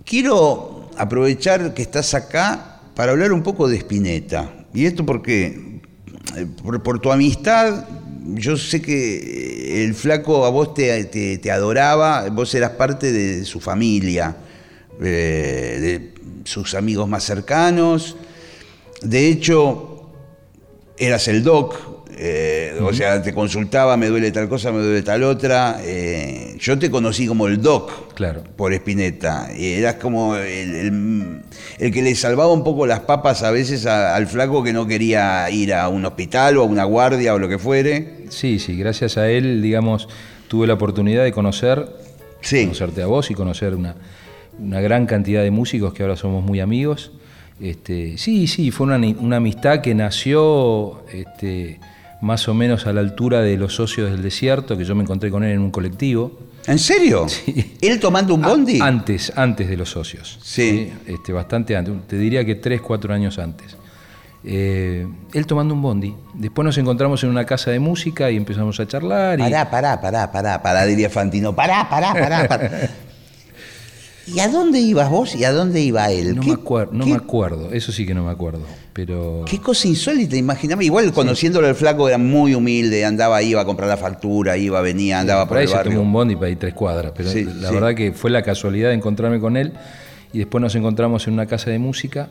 [0.06, 4.52] quiero aprovechar que estás acá para hablar un poco de Spinetta.
[4.74, 5.82] Y esto porque,
[6.36, 7.88] eh, por, tu amistad,
[8.26, 13.60] yo sé que el flaco a vos te, te, adoraba, vos eras parte de su
[13.60, 14.36] familia,
[15.00, 16.14] de
[16.46, 18.18] sus amigos más cercanos.
[19.04, 20.12] De hecho,
[20.98, 25.24] eras el doc, eh, o sea, te consultaba, me duele tal cosa, me duele tal
[25.24, 25.80] otra.
[25.84, 28.44] Eh, yo te conocí como el doc claro.
[28.56, 29.52] por Espineta.
[29.52, 31.42] Eras como el,
[31.80, 35.74] que le salvaba un poco las papas a veces al flaco que no quería ir
[35.74, 38.26] a un hospital o a una guardia o lo que fuere.
[38.30, 40.08] Sí, sí, gracias a él, digamos,
[40.48, 41.88] tuve la oportunidad de conocer,
[42.42, 43.96] conocerte a vos y conocer una,
[44.60, 47.12] una gran cantidad de músicos que ahora somos muy amigos.
[47.60, 51.80] Este, sí, sí, fue una, amistad que nació este,
[52.22, 55.30] más o menos a la altura de los socios del desierto, que yo me encontré
[55.30, 56.40] con él en un colectivo.
[56.68, 57.28] ¿En serio?
[57.30, 57.78] Sí.
[57.82, 58.80] ¿Él tomando un bondi?
[58.82, 60.40] antes, antes de los socios.
[60.42, 60.92] Sí.
[61.06, 63.78] Este, bastante antes, te diría que tres, cuatro años antes.
[64.46, 66.14] Eh, él tomando un bondi.
[66.34, 69.40] Después nos encontramos en una casa de música y empezamos a charlar.
[69.40, 69.44] Y...
[69.44, 71.56] Pará, pará, pará, pará, pará, diría Fantino.
[71.56, 72.90] Pará, pará, pará, pará.
[74.26, 76.36] ¿Y a dónde ibas vos y a dónde iba él?
[76.36, 78.62] No, me, acuerdo, no me acuerdo, eso sí que no me acuerdo.
[78.94, 79.44] Pero...
[79.46, 80.86] Qué cosa insólita, imaginame.
[80.86, 85.20] Igual conociéndolo el flaco era muy humilde, andaba, iba a comprar la factura, iba, venía,
[85.20, 85.92] andaba por, ahí el barrio.
[85.92, 88.90] se tomó un bondi para ir tres cuadras, pero la verdad que fue la casualidad
[88.90, 89.74] de encontrarme con él
[90.32, 92.30] y después nos encontramos en una casa de música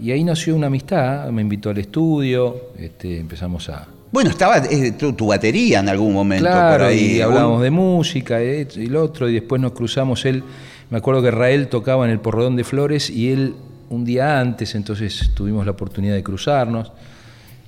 [0.00, 3.86] y ahí nació una amistad, me invitó al estudio, este, empezamos a...
[4.10, 7.16] Bueno, estaba eh, tu, batería en algún momento por ahí.
[7.16, 10.42] y hablábamos de música y lo otro y después nos cruzamos él
[10.90, 13.54] me acuerdo que Rael tocaba en el Porredón de Flores y él
[13.90, 16.92] un día antes, entonces tuvimos la oportunidad de cruzarnos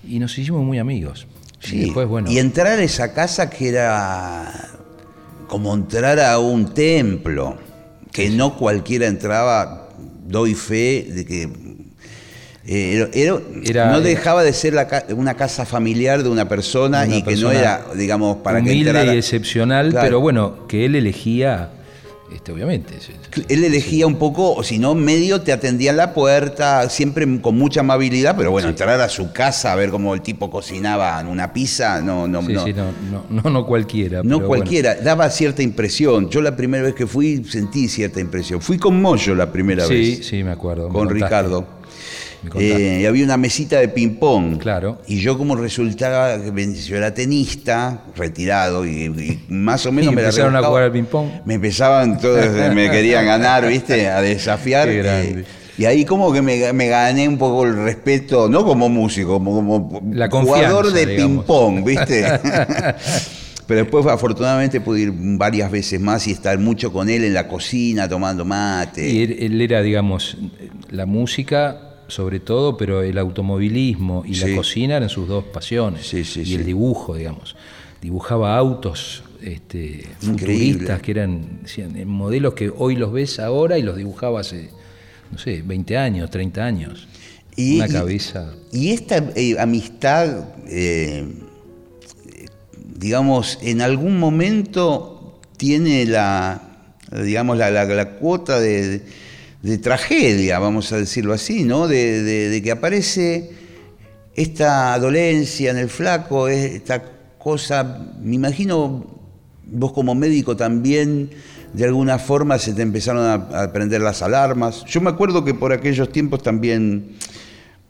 [0.06, 1.26] y nos hicimos muy amigos.
[1.60, 1.76] Sí.
[1.76, 4.70] Y, después, bueno, y entrar a esa casa que era
[5.46, 7.58] como entrar a un templo,
[8.12, 9.88] que no cualquiera entraba,
[10.26, 11.48] doy fe de que
[12.66, 13.10] eh,
[13.64, 14.74] era, no dejaba de ser
[15.16, 19.12] una casa familiar de una persona y que no era, digamos, para que entrara.
[19.12, 21.70] y excepcional, pero bueno, que él elegía
[22.32, 22.94] este, obviamente.
[23.48, 27.56] Él elegía un poco, o si no, medio te atendía en la puerta, siempre con
[27.56, 31.26] mucha amabilidad, pero bueno, entrar a su casa a ver cómo el tipo cocinaba en
[31.26, 32.66] una pizza, no, no, no.
[32.66, 34.22] no, no, no, cualquiera.
[34.22, 36.30] No cualquiera, daba cierta impresión.
[36.30, 38.60] Yo la primera vez que fui sentí cierta impresión.
[38.60, 40.18] Fui con Moyo la primera vez.
[40.18, 40.88] Sí, sí, me acuerdo.
[40.88, 41.80] Con Ricardo.
[42.58, 44.58] Eh, y había una mesita de ping-pong.
[44.58, 44.98] Claro.
[45.06, 50.62] Y yo, como resultaba, yo era tenista, retirado, y, más o menos me empezaron a
[50.62, 51.28] jugar al ping-pong.
[51.44, 54.08] Me empezaban todos, me querían ganar, ¿viste?
[54.08, 54.88] A desafiar.
[54.88, 55.40] Qué grande.
[55.40, 55.44] Eh,
[55.78, 59.88] y ahí como que me, gané un poco el respeto, no como músico, como,
[60.30, 62.26] como jugador de ping-pong, ¿viste?
[63.66, 67.46] Pero después afortunadamente pude ir varias veces más y estar mucho con él en la
[67.46, 69.08] cocina tomando mate.
[69.08, 70.36] Y él era, digamos,
[70.90, 76.12] la música sobre todo, pero el automovilismo y la cocina eran sus dos pasiones.
[76.12, 77.56] y el dibujo, digamos.
[78.02, 81.60] Dibujaba autos este, futuristas que eran
[82.06, 84.70] modelos que hoy los ves ahora y los dibujaba hace,
[85.30, 87.08] no sé, 20 años, 30 años.
[87.56, 88.54] Y, Una cabeza.
[88.72, 91.26] Y, esta eh, amistad, eh,
[92.96, 96.62] digamos, en algún momento tiene la,
[97.24, 99.02] digamos, la cuota de
[99.62, 101.86] de tragedia, vamos a decirlo así, ¿no?
[101.86, 103.50] De, que aparece
[104.34, 107.02] esta dolencia en el flaco, esta
[107.38, 109.04] cosa, me imagino
[109.66, 111.30] vos como médico también,
[111.72, 114.84] de alguna forma se te empezaron a, prender las alarmas.
[114.86, 117.16] Yo me acuerdo que por aquellos tiempos también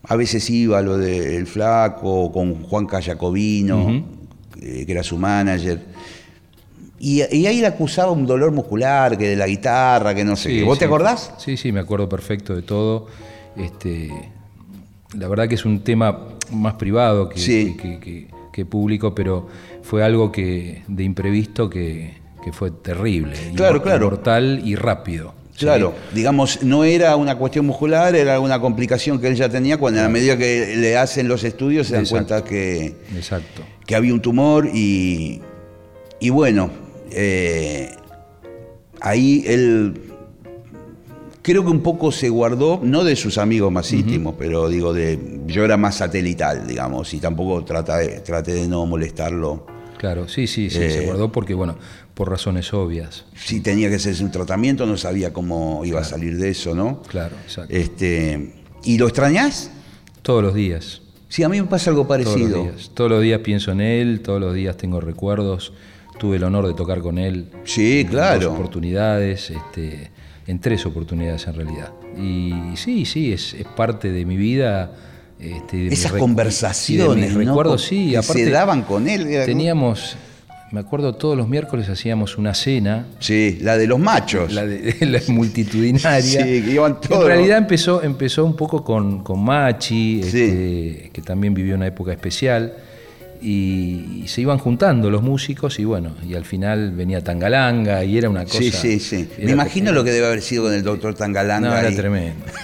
[0.03, 4.03] a veces iba lo del flaco, con Juan Cayacovino,
[4.59, 5.79] que era su manager
[7.03, 10.63] y, ahí le acusaba un dolor muscular, que de la guitarra, que no sé qué.
[10.63, 11.33] ¿Vos te acordás?
[11.39, 13.07] Sí, sí, me acuerdo perfecto de todo.
[13.57, 14.11] Este,
[15.17, 19.47] la verdad que es un tema más privado que, que, público, pero
[19.81, 22.21] fue algo que de imprevisto que,
[22.51, 23.35] fue terrible.
[23.55, 24.05] Claro, claro.
[24.05, 25.33] Mortal y rápido.
[25.57, 30.01] Claro, digamos, no era una cuestión muscular, era una complicación que él ya tenía cuando
[30.01, 33.63] a medida que le hacen los estudios se dan cuenta que, Exacto.
[33.85, 35.41] que había un tumor y,
[36.19, 36.71] y bueno,
[37.13, 37.95] eh,
[39.01, 40.11] ahí él
[41.41, 45.41] creo que un poco se guardó, no de sus amigos más íntimos, pero digo, de
[45.47, 48.21] yo era más satelital, digamos, y tampoco traté,
[48.53, 49.65] de no molestarlo.
[49.97, 51.77] Claro, sí, sí, sí, se eh, guardó porque, bueno,
[52.13, 53.25] por razones obvias.
[53.35, 57.01] Si tenía que hacerse un tratamiento, no sabía cómo iba a salir de eso, ¿no?
[57.03, 57.73] Claro, exacto.
[57.73, 58.53] Este,
[58.83, 59.71] ¿Y lo extrañas?
[60.23, 61.01] Todos los días.
[61.29, 62.35] Sí, a mí me pasa algo parecido.
[62.35, 65.71] Todos los días, todos los días pienso en él, todos los días tengo recuerdos
[66.17, 67.47] tuve el honor de tocar con él.
[67.63, 68.35] Sí, claro.
[68.35, 70.11] En dos oportunidades, este,
[70.47, 71.91] en tres oportunidades en realidad.
[72.17, 74.91] Y sí, sí, es, parte de mi vida.
[75.39, 77.77] Este, Esas conversaciones, ¿no?
[77.77, 78.15] sí.
[78.15, 79.27] Aparte, se daban con él.
[79.45, 80.15] Teníamos,
[80.71, 83.07] me acuerdo, todos los miércoles hacíamos una cena.
[83.19, 84.53] Sí, la de los machos.
[84.53, 86.21] La, de, la multitudinaria.
[86.21, 87.21] sí, que iban todos.
[87.23, 92.11] En realidad empezó, empezó un poco con, con Machi, este, que también vivió una época
[92.11, 92.75] especial
[93.41, 98.29] y, se iban juntando los músicos y bueno, y al final venía Tangalanga y era
[98.29, 98.59] una cosa...
[98.59, 99.29] Sí, sí, sí.
[99.39, 101.69] Me imagino lo que debe haber sido con el doctor Tangalanga.
[101.69, 102.45] No, era tremendo.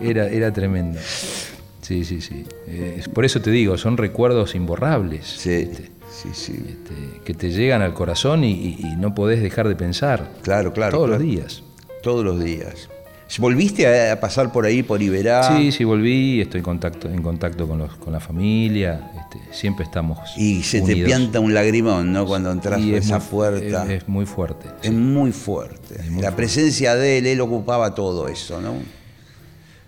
[0.00, 0.98] Era, era, tremendo.
[1.80, 2.44] Sí, sí, sí.
[3.14, 5.24] por eso te digo, son recuerdos imborrables.
[5.26, 6.52] Sí, este, sí, sí.
[6.54, 10.28] Este, que te llegan al corazón y, no podés dejar de pensar.
[10.42, 10.96] Claro, claro.
[10.96, 11.62] Todos los días.
[12.02, 12.88] Todos los días.
[13.38, 15.56] ¿Volviste a pasar por ahí, por Iberá?
[15.56, 19.84] Sí, sí, volví, estoy en contacto, en contacto con, los, con la familia, este, siempre
[19.84, 20.18] estamos.
[20.36, 22.26] Y se te pianta un lagrimón, ¿no?
[22.26, 23.92] Cuando entras por esa puerta.
[23.92, 24.68] Es, muy fuerte.
[24.82, 25.96] Es muy fuerte.
[26.20, 28.74] la presencia de él, él ocupaba todo eso, ¿no?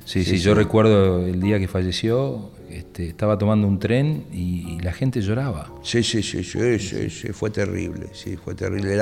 [0.05, 4.92] Sí, sí, yo recuerdo el día que falleció, este, estaba tomando un tren y, la
[4.92, 5.72] gente lloraba.
[5.82, 8.98] Sí, sí, sí, sí, fue terrible, sí, fue terrible.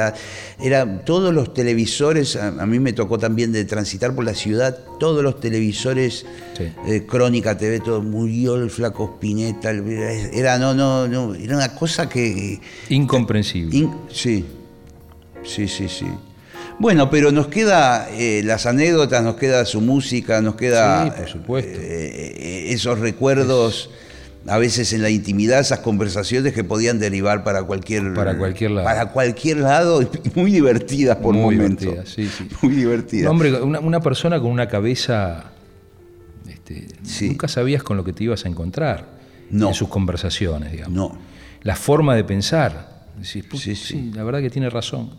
[0.60, 5.24] Era, todos los televisores, a, mí me tocó también de transitar por la ciudad, todos
[5.24, 6.24] los televisores,
[6.86, 12.08] de Crónica TV, todo, murió el flaco Spinetta, era, no, no, no, era una cosa
[12.08, 12.60] que...
[12.90, 13.88] Incomprensible.
[14.08, 14.44] sí,
[15.42, 16.06] sí, sí, sí.
[16.78, 21.78] Bueno, pero nos queda eh, las anécdotas, nos queda su música, nos queda por supuesto.
[21.80, 23.90] Eh, eh, esos recuerdos,
[24.46, 28.84] a veces en la intimidad, esas conversaciones que podían derivar para cualquier, para cualquier lado.
[28.84, 32.08] Para cualquier lado, muy divertidas por muy momentos.
[32.08, 32.48] sí, sí.
[32.62, 33.30] Muy divertidas.
[33.30, 35.52] hombre, una, persona con una cabeza,
[36.48, 36.88] este,
[37.28, 39.06] nunca sabías con lo que te ibas a encontrar
[39.50, 40.94] en sus conversaciones, digamos.
[40.94, 41.18] No.
[41.62, 43.04] La forma de pensar.
[43.22, 43.42] sí,
[43.76, 45.10] sí, la verdad que tiene razón.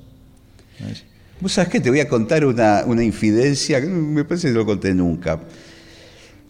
[1.40, 4.66] Vos sabés que te voy a contar una, infidencia, que me parece que no lo
[4.66, 5.42] conté nunca.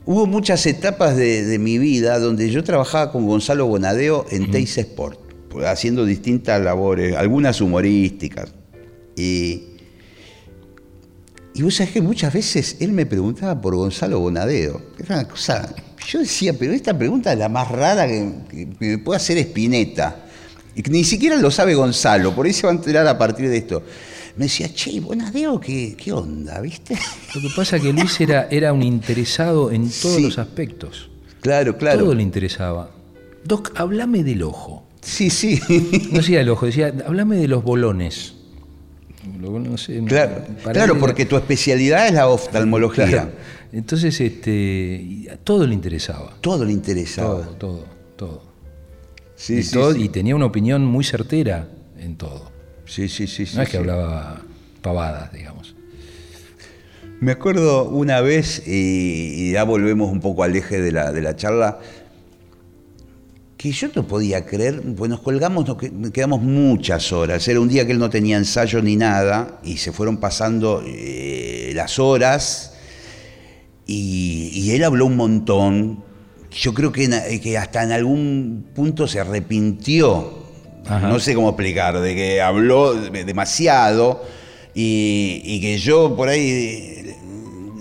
[0.06, 5.20] Hubo muchas etapas de, mi vida donde yo trabajaba con Gonzalo Bonadeo en Teis Sport,
[5.66, 8.54] haciendo distintas labores, algunas humorísticas.
[9.16, 9.64] Y,
[11.54, 14.82] y vos sabés que muchas veces él me preguntaba por Gonzalo Bonadeo.
[15.00, 15.74] Era una cosa.
[16.06, 20.26] Yo decía, pero esta pregunta es la más rara que, me puede hacer Espineta.
[20.76, 23.50] Y que ni siquiera lo sabe Gonzalo, por ahí se va a enterar a partir
[23.50, 23.84] de esto
[24.36, 26.98] me decía, che, Bonadeo, ¿qué, qué onda, viste?
[27.36, 31.10] Lo que pasa es que Luis era, era un interesado en todos los aspectos.
[31.42, 32.00] Claro, claro.
[32.00, 32.90] Todo le interesaba.
[33.44, 34.88] Doc, háblame del ojo.
[35.02, 35.60] Sí, sí.
[36.12, 38.36] No decía el ojo, decía, háblame de los bolones.
[40.08, 43.30] claro, claro porque tu especialidad es la oftalmología.
[43.72, 46.38] Entonces, este, todo le interesaba.
[46.42, 47.42] Todo le interesaba.
[47.42, 48.44] Todo, todo, todo.
[49.36, 51.68] Sí, sí, y tenía una opinión muy certera
[51.98, 52.53] en todo.
[52.86, 53.46] Sí, sí, sí.
[53.56, 54.42] No es que hablaba
[54.82, 55.76] pavadas, digamos.
[57.20, 61.36] Me acuerdo una vez, y, ya volvemos un poco al eje de la, de la
[61.38, 61.80] charla,
[63.56, 67.48] que yo no podía creer, pues nos colgamos, nos quedamos muchas horas.
[67.48, 71.72] Era un día que él no tenía ensayo ni nada, y se fueron pasando eh,
[71.74, 72.74] las horas,
[73.88, 76.04] y, él habló un montón.
[76.52, 80.43] Yo creo que, que hasta en algún punto se arrepintió
[80.90, 84.24] no sé cómo explicar, de que habló demasiado
[84.74, 87.16] y, que yo por ahí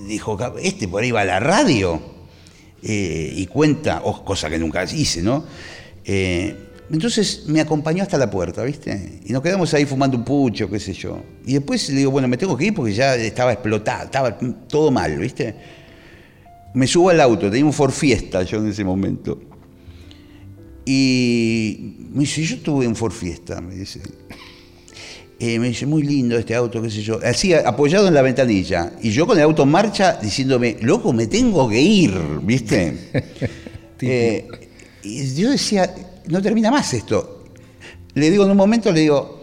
[0.07, 2.01] dijo, este por ahí va a la radio
[2.83, 5.45] eh, y cuenta, oh, cosa que nunca hice, ¿no?
[6.05, 6.57] Eh,
[6.91, 9.21] entonces me acompañó hasta la puerta, ¿viste?
[9.25, 11.23] Y nos quedamos ahí fumando un pucho, qué sé yo.
[11.47, 14.37] Y después le digo, bueno, me tengo que ir porque ya estaba explotado, estaba
[14.69, 15.55] todo mal, ¿viste?
[16.75, 19.52] Me subo al auto, tenía un Ford Fiesta yo en ese momento.
[20.85, 24.01] Y me dice, yo tuve un Ford Fiesta, me dice.
[25.39, 27.19] Eh, me dice, muy lindo este auto, qué sé yo.
[27.25, 28.93] Así, apoyado en la ventanilla.
[29.03, 33.11] Y yo con el auto en marcha diciéndome, loco, me tengo que ir, ¿viste?
[34.05, 34.49] Eh,
[35.05, 35.95] y yo decía,
[36.27, 37.45] no termina más esto.
[38.15, 39.42] Le digo en un momento, le digo,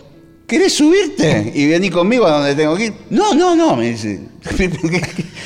[0.50, 2.94] ¿querés subirte y venir conmigo a donde tengo que ir?
[3.12, 4.20] No, no, no, me dice.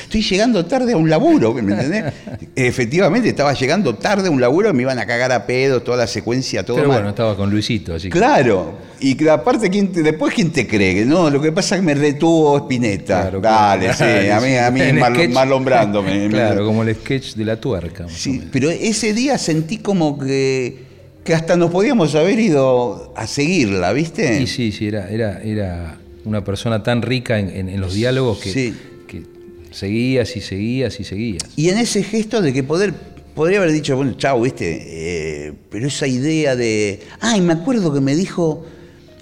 [0.04, 2.14] Estoy llegando tarde a un laburo, ¿me entendés?
[2.56, 6.08] Efectivamente, estaba llegando tarde a un laburo, me iban a cagar a pedo, toda la
[6.08, 8.18] secuencia, todo Pero bueno, estaba con Luisito, así que...
[8.18, 11.04] Claro, y aparte, ¿quién después ¿quién te cree?
[11.06, 13.30] No, lo que pasa es que me retuvo Spinetta.
[13.32, 16.28] Dale, sí, a mí, a mí malombrándome.
[16.30, 18.08] claro, como el sketch de la tuerca.
[18.08, 20.93] Sí, pero ese día sentí como que
[21.24, 24.40] que hasta nos podíamos haber ido a seguirla, ¿viste?
[24.40, 28.74] Sí, sí, sí, era, era, era una persona tan rica en, los diálogos que,
[29.08, 29.24] que,
[29.72, 31.44] seguías y seguías y seguías.
[31.56, 32.94] Y en ese gesto de que poder,
[33.36, 35.48] podría haber dicho, bueno, chao, ¿viste?
[35.48, 37.02] Eh, pero esa idea de.
[37.20, 38.66] Ay, me acuerdo que me dijo,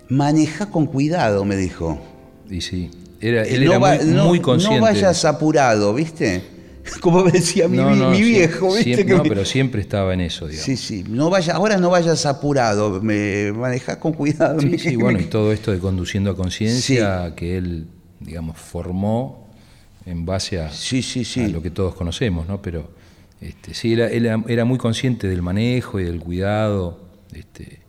[0.10, 2.02] maneja con cuidado, me dijo.
[2.50, 2.90] Y sí,
[3.20, 3.80] era, él era
[4.24, 4.80] muy, consciente.
[4.80, 6.42] No vayas apurado, ¿viste?
[7.02, 7.78] como me decía mi,
[8.22, 9.04] viejo, ¿viste?
[9.06, 10.66] no, pero siempre estaba en eso, digamos.
[10.66, 11.04] Sí, sí.
[11.08, 14.60] No vaya, ahora no vayas apurado, me manejas con cuidado.
[14.62, 17.88] Sí, sí, bueno, y todo esto de conduciendo a conciencia que él,
[18.20, 19.50] digamos, formó
[20.06, 20.72] en base a,
[21.50, 22.62] lo que todos conocemos, ¿no?
[22.62, 22.90] Pero
[23.40, 27.00] este, sí, era, él era muy consciente del manejo y del cuidado.
[27.34, 27.81] Este,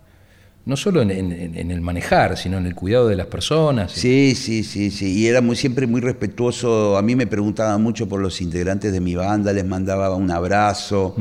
[0.65, 3.91] no solo en, el manejar, sino en el cuidado de las personas.
[3.93, 5.19] Sí, sí, sí, sí.
[5.19, 6.97] Y era muy, siempre muy respetuoso.
[6.97, 11.17] A mí me preguntaba mucho por los integrantes de mi banda, les mandaba un abrazo.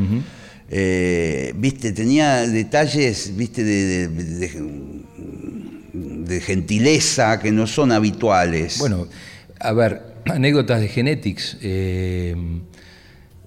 [0.69, 4.07] Eh, viste, tenía detalles, viste, de,
[5.93, 8.77] de, gentileza que no son habituales.
[8.79, 9.07] Bueno,
[9.59, 11.57] a ver, anécdotas de Genetics.
[11.61, 12.35] Eh,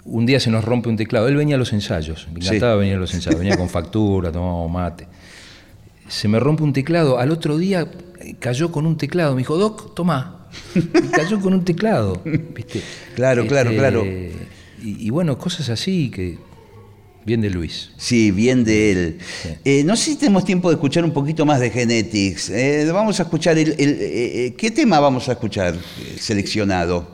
[0.04, 1.28] un día se nos rompe un teclado.
[1.28, 4.68] Él venía a los ensayos, me encantaba venir a los ensayos, venía con factura, tomaba
[4.68, 5.06] mate.
[6.14, 7.90] Se me rompe un teclado, al otro día
[8.20, 10.46] eh, cayó con un teclado, me dijo, Doc, toma.
[11.10, 12.22] cayó con un teclado.
[12.24, 12.82] ¿viste?
[13.16, 14.04] Claro, claro, este, claro.
[14.80, 16.38] Y, bueno, cosas así que.
[17.26, 17.90] Bien de Luis.
[17.96, 19.18] Sí, bien de él.
[19.64, 22.50] Eh, no sé si tenemos tiempo de escuchar un poquito más de Genetics.
[22.50, 23.74] Eh, vamos a escuchar el,
[24.56, 25.74] ¿Qué tema vamos a escuchar
[26.20, 27.08] seleccionado?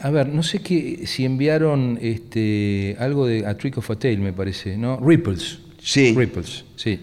[0.00, 4.18] A ver, no sé qué, si enviaron este, algo de A Trick of a Tale,
[4.18, 4.98] me parece, ¿no?
[5.00, 5.58] Ripples.
[5.82, 6.14] Sí.
[6.16, 7.00] Ripples, sí.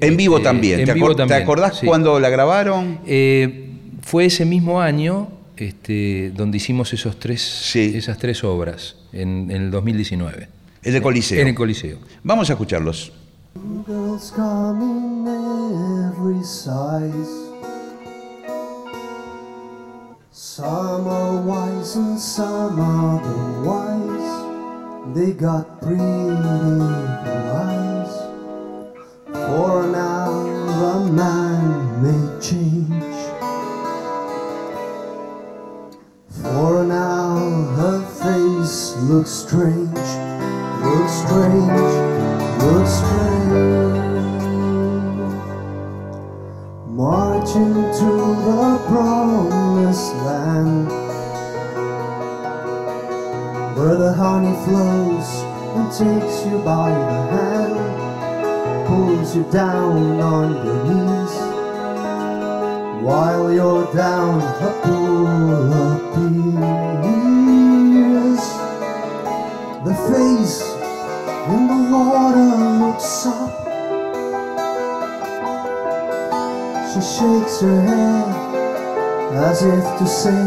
[0.00, 0.84] En vivo este, también.
[0.84, 0.94] ¿Te,
[1.26, 3.00] ¿Te acordás cuando la grabaron?
[3.06, 3.70] Eh,
[4.02, 9.70] fue ese mismo año este, donde hicimos esos tres, esas tres obras, en, en, el
[9.70, 10.48] 2019.
[10.84, 11.40] En el Coliseo.
[11.40, 11.98] En el Coliseo.
[12.22, 13.12] Vamos a escucharlos.
[20.58, 23.20] Some are wise and some are
[23.62, 25.14] wise.
[25.14, 27.77] They got pretty eyes.
[29.48, 30.30] For now,
[30.92, 33.14] a man may change.
[36.42, 37.38] For now,
[37.78, 40.08] her face looks strange,
[40.84, 41.92] looks strange,
[42.62, 44.08] looks strange.
[46.86, 48.10] Marching to
[48.44, 50.88] the promised land
[53.78, 55.28] Where the honey flows
[55.74, 57.67] and takes you by the hand
[58.88, 61.34] Pulls you down on your knees.
[63.04, 66.48] While you're down a pool of tears.
[69.84, 70.58] The face
[71.52, 72.48] in the water
[72.80, 73.52] looks up
[76.92, 78.48] She shakes her head
[79.36, 80.44] as if to say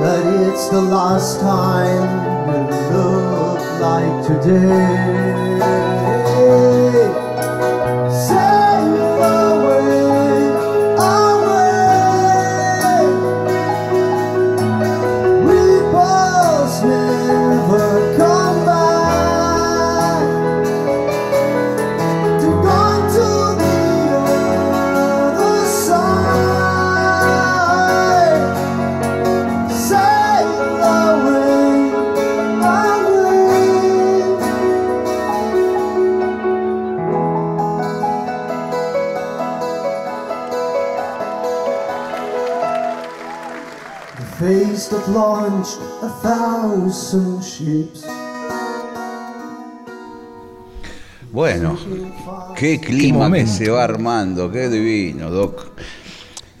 [0.00, 2.02] that it's the last time
[2.48, 2.60] you
[2.92, 5.17] look like today.
[51.32, 51.78] Bueno,
[52.56, 55.72] qué clima que se va armando, qué divino, Doc.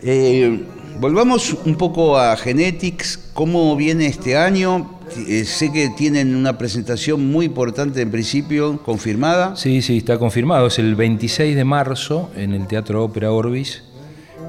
[0.02, 0.64] Eh,
[1.00, 4.98] volvamos un poco a Genetics, ¿cómo viene este año?
[5.26, 9.56] Eh, sé que tienen una presentación muy importante en principio, confirmada.
[9.56, 10.66] Sí, sí, está confirmado.
[10.66, 13.82] Es el 26 de marzo en el Teatro Ópera Orbis,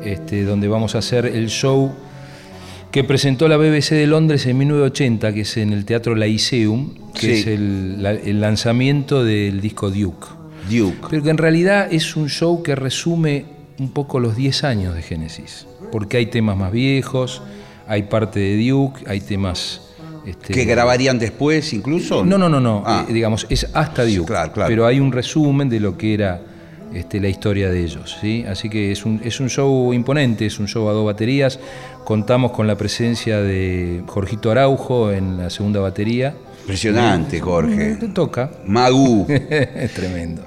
[0.03, 1.93] este, donde vamos a hacer el show
[2.91, 7.39] que presentó la BBC de Londres en 1980, que es en el Teatro Lyceum, que
[7.39, 10.27] es el, lanzamiento del disco Duke.
[10.69, 11.07] Duke.
[11.09, 13.45] Pero que en realidad es un show que resume
[13.77, 17.41] un poco los 10 años de Génesis, porque hay temas más viejos,
[17.87, 19.81] hay parte de Duke, hay temas...
[20.25, 22.25] Este, ¿Que grabarían después incluso?
[22.25, 22.83] No, no, no, no.
[22.85, 23.05] Ah.
[23.07, 24.25] Eh, digamos, es hasta Duke.
[24.25, 24.67] Claro, claro.
[24.67, 26.41] Pero hay un resumen de lo que era
[26.93, 28.17] este, la historia de ellos.
[28.21, 28.45] ¿sí?
[28.47, 31.59] Así que es un, es un show imponente, es un show a dos baterías.
[32.03, 36.35] Contamos con la presencia de Jorgito Araujo en la segunda batería.
[36.61, 37.95] Impresionante, Jorge.
[37.95, 38.51] Te toca.
[38.65, 39.25] Magú.
[39.29, 40.43] es tremendo.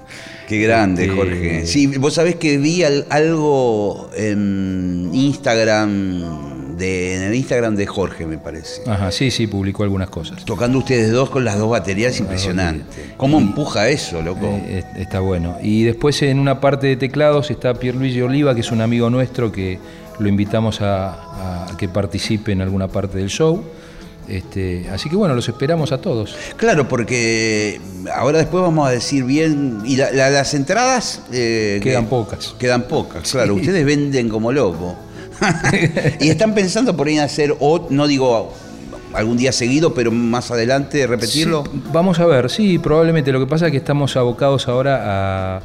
[0.48, 1.66] Qué grande, este, Jorge.
[1.66, 8.82] Sí, vos sabés que vi algo en Instagram en el Instagram de Jorge, me parece.
[8.86, 10.44] Ajá, sí, sí, publicó algunas cosas.
[10.44, 13.14] Tocando ustedes dos con las dos baterías, impresionante.
[13.16, 14.60] ¿Cómo empuja eso, loco?
[14.64, 15.56] Eh, está bueno.
[15.62, 19.52] Y después en una parte de teclados está Pierluigi Oliva, que es un amigo nuestro
[19.52, 19.78] que
[20.18, 23.62] lo invitamos a, que participe en alguna parte del show.
[24.28, 26.36] Este, así que bueno, los esperamos a todos.
[26.56, 27.80] Claro, porque
[28.14, 29.80] ahora después vamos a decir bien.
[29.84, 31.22] ¿Y las entradas?
[31.32, 32.54] Eh, quedan pocas.
[32.58, 33.54] Quedan pocas, claro.
[33.54, 34.96] Ustedes venden como loco.
[36.20, 38.52] y están pensando por ahí en hacer, o, no digo
[39.14, 41.64] algún día seguido, pero más adelante repetirlo.
[41.92, 43.32] vamos a ver, sí, probablemente.
[43.32, 45.62] Lo que pasa es que estamos abocados ahora a,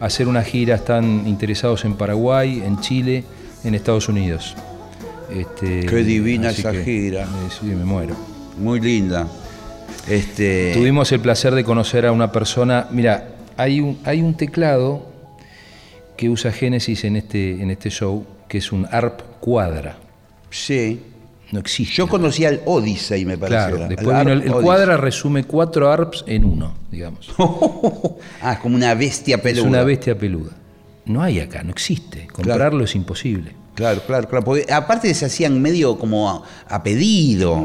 [0.00, 3.24] hacer una gira, están interesados en Paraguay, en Chile,
[3.64, 4.54] en Estados Unidos.
[5.30, 7.26] Este, Qué divina esa gira.
[7.48, 8.14] sí, me muero.
[8.58, 9.26] Muy linda.
[10.08, 10.72] Este...
[10.74, 12.86] Tuvimos el placer de conocer a una persona.
[12.90, 15.06] Mira, hay un, hay un teclado
[16.16, 19.96] que usa Genesis en este, en este show que es un ARP cuadra.
[20.50, 21.00] Sí.
[21.50, 21.94] No existe.
[21.94, 23.70] Yo conocía el Odyssey, me parece.
[23.70, 27.30] Claro, después el, el cuadra, resume cuatro ARPs en uno, digamos.
[28.42, 29.62] ah, es como una bestia peluda.
[29.62, 30.50] Es una bestia peluda.
[31.06, 32.26] No hay acá, no existe.
[32.26, 33.52] Comprarlo es imposible.
[33.74, 34.44] Claro, claro, claro.
[34.44, 37.56] Porque aparte se hacían medio como a, pedido,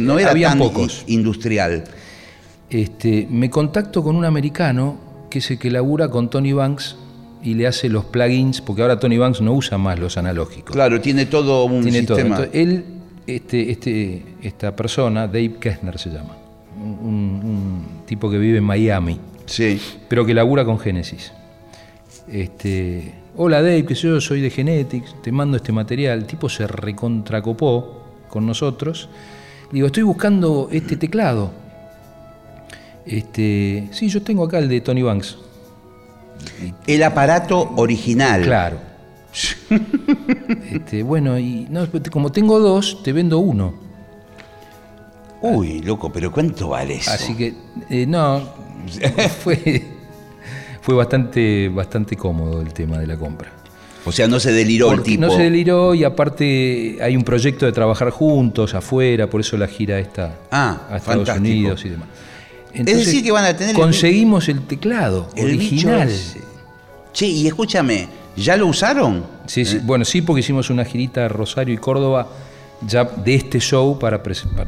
[0.00, 1.04] no, era tan pocos.
[1.08, 1.84] industrial.
[2.70, 4.96] Este, me contacto con un americano
[5.28, 6.96] que es el que labura con Tony Banks
[7.42, 10.74] y le hace los plugins, porque ahora Tony Banks no usa más los analógicos.
[10.74, 12.36] Claro, tiene todo un tiene sistema.
[12.36, 12.48] Todo.
[12.52, 12.84] él,
[13.26, 16.36] este, este, esta persona, Dave Kessner se llama,
[16.76, 19.80] un, tipo que vive en Miami, sí.
[20.08, 21.32] pero que labura con Genesis.
[22.28, 26.18] Este, hola Dave, que yo soy de Genetics, te mando este material.
[26.18, 29.08] El tipo se recontracopó con nosotros.
[29.72, 31.52] Digo, estoy buscando este teclado.
[33.06, 35.38] Este, sí, yo tengo acá el de Tony Banks.
[36.86, 38.42] El aparato original.
[38.42, 38.78] Claro.
[40.72, 41.68] este, bueno, y
[42.10, 43.74] como tengo dos, te vendo uno.
[45.42, 47.10] Uy, loco, pero ¿cuánto vale eso?
[47.10, 47.54] Así que,
[47.88, 48.42] eh, no,
[49.42, 49.82] fue,
[50.82, 53.52] fue bastante, bastante cómodo el tema de la compra.
[54.04, 55.20] O sea, no se deliró el tipo.
[55.20, 59.66] No se deliró y aparte hay un proyecto de trabajar juntos afuera, por eso la
[59.66, 62.08] gira está ah, a Estados Unidos y demás.
[62.74, 63.74] Es decir, que van a tener.
[63.74, 66.10] Conseguimos el, teclado original.
[67.12, 69.24] Che, y escúchame, ¿ya lo usaron?
[69.46, 69.80] Sí, sí, ¿Eh?
[69.82, 72.28] bueno, sí, porque hicimos una girita a Rosario y Córdoba
[72.86, 74.22] ya de este show para,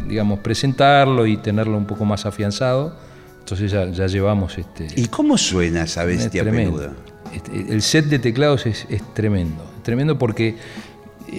[0.07, 2.97] digamos, presentarlo y tenerlo un poco más afianzado.
[3.39, 4.89] Entonces ya, ya llevamos este.
[4.97, 6.93] ¿Y cómo suena esa bestia peluda?
[7.33, 9.65] Este, el set de teclados es, tremendo.
[9.83, 10.57] Tremendo porque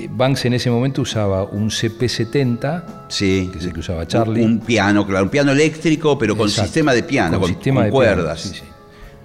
[0.10, 4.44] Banks en ese momento usaba un CP70, sí, que es el que usaba Charlie.
[4.44, 8.42] Un, piano, claro, un piano eléctrico, pero con sistema de piano, con, sistema de cuerdas.
[8.42, 8.64] sí, sí.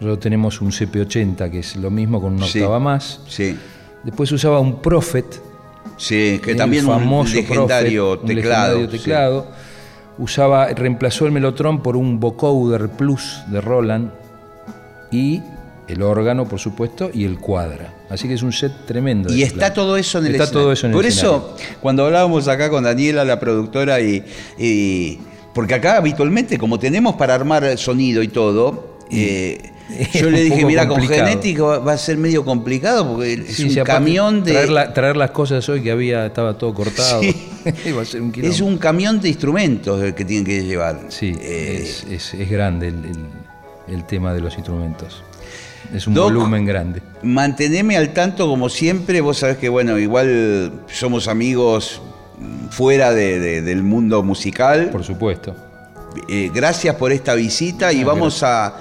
[0.00, 3.20] Nosotros tenemos un CP80, que es lo mismo con una octava más.
[3.26, 3.56] Sí.
[4.04, 5.42] Después usaba un Prophet.
[5.96, 8.88] Sí, que también famoso un legendario teclado.
[8.88, 9.50] teclado.
[10.18, 14.10] Usaba, reemplazó el Melotron por un Vocoder Plus de Roland
[15.10, 15.42] y
[15.88, 17.97] el órgano, por supuesto, y el cuadra.
[18.10, 19.32] Así que es un set tremendo.
[19.32, 22.70] Y está todo eso en el Está todo eso en Por eso, cuando hablábamos acá
[22.70, 25.20] con Daniela, la productora, y,
[25.54, 29.72] porque acá habitualmente, como tenemos para armar sonido y todo, eh,
[30.14, 34.42] yo le dije, mira, con genética va a ser medio complicado porque es un camión
[34.44, 34.66] de.
[34.94, 37.20] Traer, las cosas hoy que había, estaba todo cortado.
[38.42, 41.06] es un camión de instrumentos el que tienen que llevar.
[41.08, 42.92] Sí, eh, es, grande
[43.88, 45.22] el, tema de los instrumentos.
[45.92, 47.02] Es un volumen grande.
[47.22, 49.20] Manteneme al tanto como siempre.
[49.20, 52.00] Vos sabés que, bueno, igual somos amigos
[52.70, 54.90] fuera del mundo musical.
[54.90, 55.54] Por supuesto.
[56.28, 58.76] Eh, gracias por esta visita y vamos a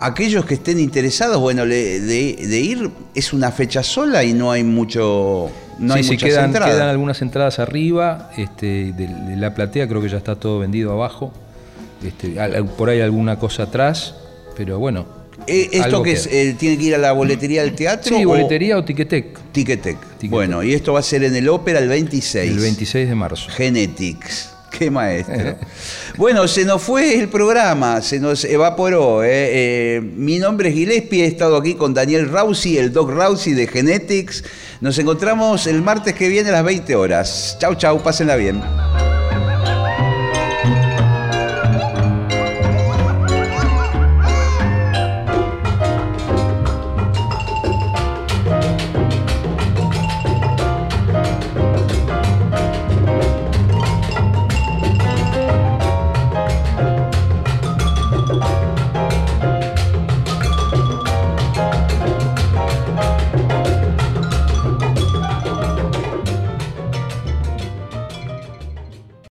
[0.00, 5.50] aquellos que estén interesados, bueno, de, ir, es una fecha sola y no hay mucho.
[5.78, 6.74] No hay muchas quedan, entradas.
[6.74, 11.32] quedan algunas entradas arriba, este, de, la platea creo que ya está todo vendido abajo.
[12.02, 12.36] Este,
[12.76, 14.14] por ahí alguna cosa atrás,
[14.56, 15.15] pero bueno.
[15.46, 18.16] Eh, ¿Esto que es, eh, tiene que ir a la boletería del teatro?
[18.16, 19.52] Sí, boletería o Ticketek.
[19.52, 19.98] Ticketek.
[20.28, 22.50] Bueno, y esto va a ser en el Ópera el 26.
[22.50, 23.50] El 26 de marzo.
[23.50, 24.56] Genetics.
[24.70, 25.56] Qué maestro.
[26.16, 29.24] bueno, se nos fue el programa, se nos evaporó.
[29.24, 29.28] ¿eh?
[29.30, 33.66] Eh, mi nombre es Gillespie, he estado aquí con Daniel Rausi, el Doc Rausi de
[33.66, 34.44] Genetics.
[34.80, 37.56] Nos encontramos el martes que viene a las 20 horas.
[37.58, 38.60] Chau, chau, pásenla bien.